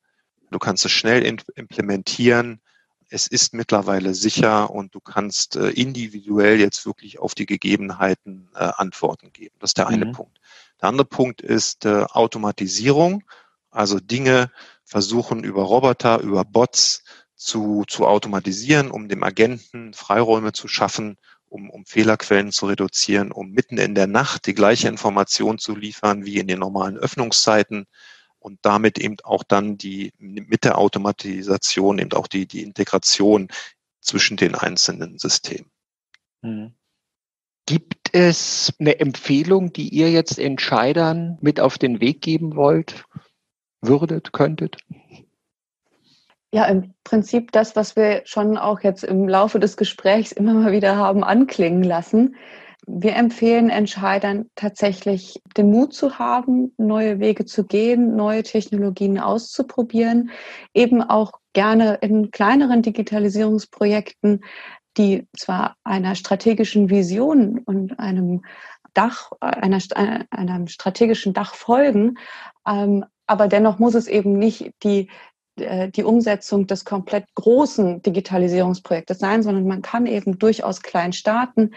[0.52, 1.24] Du kannst es schnell
[1.56, 2.62] implementieren.
[3.10, 8.72] Es ist mittlerweile sicher und du kannst äh, individuell jetzt wirklich auf die Gegebenheiten äh,
[8.76, 9.56] Antworten geben.
[9.60, 10.14] Das ist der eine mhm.
[10.14, 10.40] Punkt.
[10.82, 13.24] Der andere Punkt ist äh, Automatisierung,
[13.70, 14.50] also Dinge
[14.86, 17.04] versuchen über Roboter, über Bots
[17.36, 21.18] zu, zu automatisieren, um dem Agenten Freiräume zu schaffen,
[21.48, 26.26] um, um Fehlerquellen zu reduzieren, um mitten in der Nacht die gleiche Information zu liefern
[26.26, 27.86] wie in den normalen Öffnungszeiten
[28.40, 33.48] und damit eben auch dann die mit der Automatisation eben auch die, die Integration
[34.02, 35.72] zwischen den einzelnen Systemen.
[36.44, 36.74] Hm.
[37.66, 43.06] Gibt es eine Empfehlung, die ihr jetzt Entscheidern mit auf den Weg geben wollt,
[43.82, 44.78] würdet, könntet?
[46.56, 50.72] Ja, im Prinzip das, was wir schon auch jetzt im Laufe des Gesprächs immer mal
[50.72, 52.38] wieder haben anklingen lassen.
[52.88, 60.30] Wir empfehlen Entscheidern tatsächlich den Mut zu haben, neue Wege zu gehen, neue Technologien auszuprobieren,
[60.74, 64.42] eben auch gerne in kleineren Digitalisierungsprojekten,
[64.96, 68.46] die zwar einer strategischen Vision und einem
[68.94, 69.80] Dach, einer,
[70.30, 72.18] einem strategischen Dach folgen,
[72.66, 75.10] ähm, aber dennoch muss es eben nicht die äh,
[75.58, 81.72] die Umsetzung des komplett großen Digitalisierungsprojektes sein, sondern man kann eben durchaus klein starten.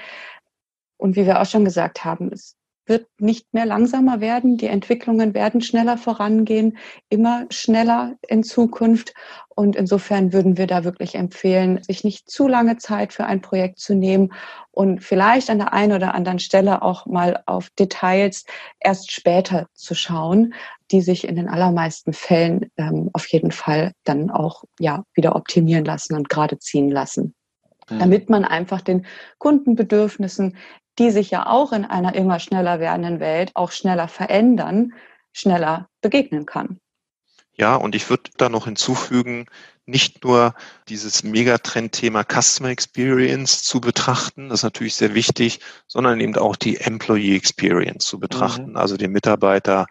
[0.96, 2.57] Und wie wir auch schon gesagt haben, es
[2.88, 4.56] wird nicht mehr langsamer werden.
[4.56, 6.78] Die Entwicklungen werden schneller vorangehen,
[7.08, 9.14] immer schneller in Zukunft.
[9.48, 13.80] Und insofern würden wir da wirklich empfehlen, sich nicht zu lange Zeit für ein Projekt
[13.80, 14.32] zu nehmen
[14.70, 18.44] und vielleicht an der einen oder anderen Stelle auch mal auf Details
[18.78, 20.54] erst später zu schauen,
[20.90, 25.84] die sich in den allermeisten Fällen ähm, auf jeden Fall dann auch ja wieder optimieren
[25.84, 27.34] lassen und gerade ziehen lassen.
[27.90, 27.98] Mhm.
[27.98, 29.06] Damit man einfach den
[29.38, 30.56] Kundenbedürfnissen,
[30.98, 34.92] die sich ja auch in einer immer schneller werdenden Welt auch schneller verändern,
[35.32, 36.80] schneller begegnen kann.
[37.54, 39.46] Ja, und ich würde da noch hinzufügen,
[39.84, 40.54] nicht nur
[40.88, 46.76] dieses Megatrend-Thema Customer Experience zu betrachten, das ist natürlich sehr wichtig, sondern eben auch die
[46.76, 48.76] Employee Experience zu betrachten, mhm.
[48.76, 49.86] also den Mitarbeiter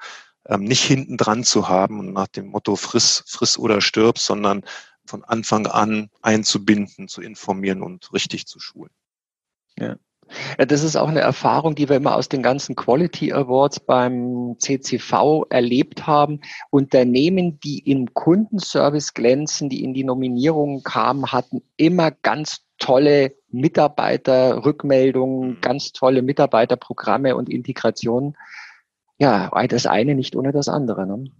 [0.46, 4.64] ähm, nicht hinten dran zu haben und nach dem Motto friss, friss oder stirb, sondern
[5.06, 8.92] von Anfang an einzubinden, zu informieren und richtig zu schulen.
[9.78, 9.98] Ja.
[10.58, 14.56] Ja, das ist auch eine Erfahrung, die wir immer aus den ganzen Quality Awards beim
[14.60, 16.42] CCV erlebt haben.
[16.70, 25.50] Unternehmen, die im Kundenservice glänzen, die in die Nominierungen kamen, hatten immer ganz tolle Mitarbeiterrückmeldungen,
[25.50, 25.62] mhm.
[25.62, 28.36] ganz tolle Mitarbeiterprogramme und Integrationen
[29.20, 31.08] ja, das eine nicht ohne das andere.
[31.08, 31.32] Ne?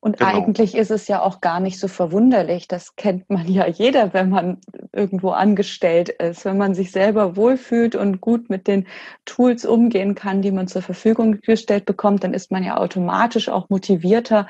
[0.00, 0.30] Und genau.
[0.30, 2.68] eigentlich ist es ja auch gar nicht so verwunderlich.
[2.68, 4.58] Das kennt man ja jeder, wenn man
[4.92, 6.44] irgendwo angestellt ist.
[6.44, 8.86] Wenn man sich selber wohlfühlt und gut mit den
[9.24, 13.70] Tools umgehen kann, die man zur Verfügung gestellt bekommt, dann ist man ja automatisch auch
[13.70, 14.46] motivierter,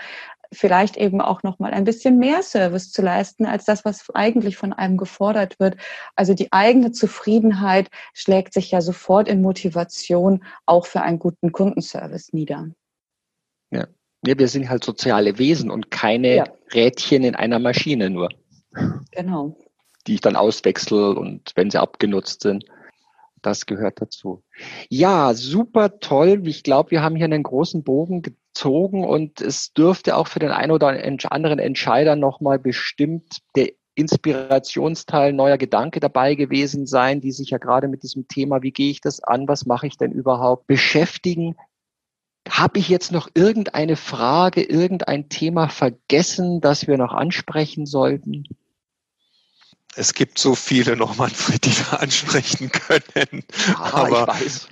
[0.55, 4.57] vielleicht eben auch noch mal ein bisschen mehr Service zu leisten als das, was eigentlich
[4.57, 5.77] von einem gefordert wird.
[6.17, 12.33] Also die eigene Zufriedenheit schlägt sich ja sofort in Motivation auch für einen guten Kundenservice
[12.33, 12.69] nieder.
[13.71, 13.87] Ja.
[14.27, 16.45] Ja wir sind halt soziale Wesen und keine ja.
[16.73, 18.29] Rädchen in einer Maschine nur.
[19.13, 19.57] Genau.
[20.07, 22.65] Die ich dann auswechsel und wenn sie abgenutzt sind.
[23.43, 24.43] Das gehört dazu.
[24.89, 26.43] Ja, super toll.
[26.47, 30.51] Ich glaube, wir haben hier einen großen Bogen gezogen und es dürfte auch für den
[30.51, 30.89] einen oder
[31.31, 37.87] anderen Entscheider nochmal bestimmt der Inspirationsteil neuer Gedanke dabei gewesen sein, die sich ja gerade
[37.87, 41.55] mit diesem Thema, wie gehe ich das an, was mache ich denn überhaupt, beschäftigen.
[42.49, 48.45] Habe ich jetzt noch irgendeine Frage, irgendein Thema vergessen, das wir noch ansprechen sollten?
[49.97, 53.45] Es gibt so viele noch, Manfred, die wir ansprechen können.
[53.69, 54.69] Ja, Aber ich weiß.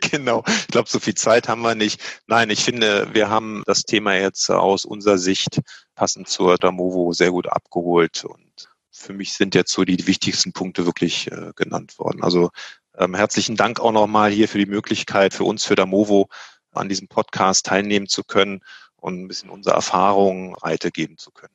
[0.10, 0.42] genau.
[0.46, 2.00] Ich glaube, so viel Zeit haben wir nicht.
[2.26, 5.60] Nein, ich finde, wir haben das Thema jetzt aus unserer Sicht
[5.94, 8.24] passend zur Damovo sehr gut abgeholt.
[8.24, 12.22] Und für mich sind jetzt so die wichtigsten Punkte wirklich äh, genannt worden.
[12.22, 12.50] Also
[12.96, 16.28] ähm, herzlichen Dank auch nochmal hier für die Möglichkeit für uns, für Damovo,
[16.72, 18.62] an diesem Podcast teilnehmen zu können
[18.96, 21.54] und ein bisschen unsere Erfahrungen weitergeben zu können.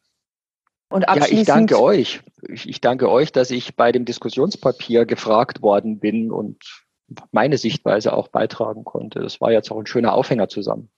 [0.90, 2.22] Und abschließend, ja, ich danke euch.
[2.48, 6.86] Ich, ich danke euch, dass ich bei dem Diskussionspapier gefragt worden bin und
[7.32, 9.20] meine Sichtweise auch beitragen konnte.
[9.20, 10.90] Das war jetzt auch ein schöner Aufhänger zusammen.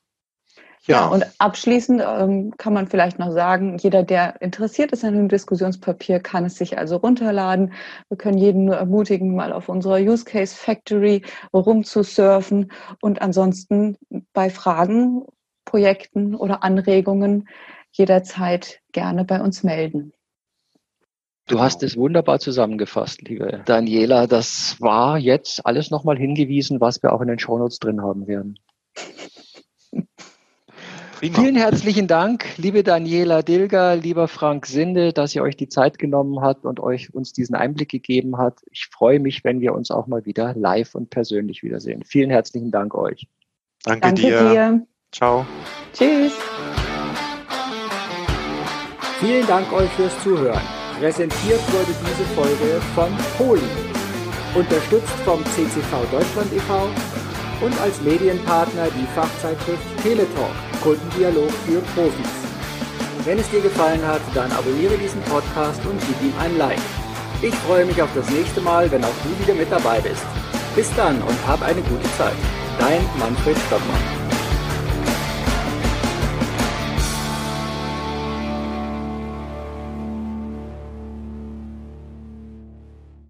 [0.87, 5.27] Ja, und abschließend ähm, kann man vielleicht noch sagen, jeder, der interessiert ist an dem
[5.27, 7.73] Diskussionspapier, kann es sich also runterladen.
[8.07, 11.23] Wir können jeden nur ermutigen, mal auf unserer Use Case Factory
[11.53, 12.71] rumzusurfen
[13.01, 13.97] und ansonsten
[14.33, 15.25] bei Fragen,
[15.65, 17.47] Projekten oder Anregungen
[17.91, 20.13] jederzeit gerne bei uns melden.
[21.47, 24.27] Du hast es wunderbar zusammengefasst, liebe Daniela.
[24.27, 28.59] Das war jetzt alles nochmal hingewiesen, was wir auch in den Shownotes drin haben werden.
[31.19, 31.37] Prima.
[31.37, 36.39] Vielen herzlichen Dank, liebe Daniela Dilger, lieber Frank Sinde, dass ihr euch die Zeit genommen
[36.39, 38.61] habt und euch uns diesen Einblick gegeben hat.
[38.71, 42.03] Ich freue mich, wenn wir uns auch mal wieder live und persönlich wiedersehen.
[42.05, 43.27] Vielen herzlichen Dank euch.
[43.83, 44.49] Danke, Danke dir.
[44.49, 44.87] dir.
[45.11, 45.45] Ciao.
[45.91, 46.31] Tschüss.
[49.19, 50.61] Vielen Dank euch fürs Zuhören.
[51.01, 53.61] Präsentiert wurde diese Folge von Poli.
[54.55, 57.08] Unterstützt vom CCV Deutschland e.V.
[57.61, 60.55] und als Medienpartner die Fachzeitschrift Teletalk.
[60.81, 62.31] Kundendialog für Profis.
[63.25, 66.79] Wenn es dir gefallen hat, dann abonniere diesen Podcast und gib ihm ein Like.
[67.41, 70.25] Ich freue mich auf das nächste Mal, wenn auch du wieder mit dabei bist.
[70.75, 72.35] Bis dann und hab eine gute Zeit.
[72.79, 74.38] Dein Manfred Stockmann.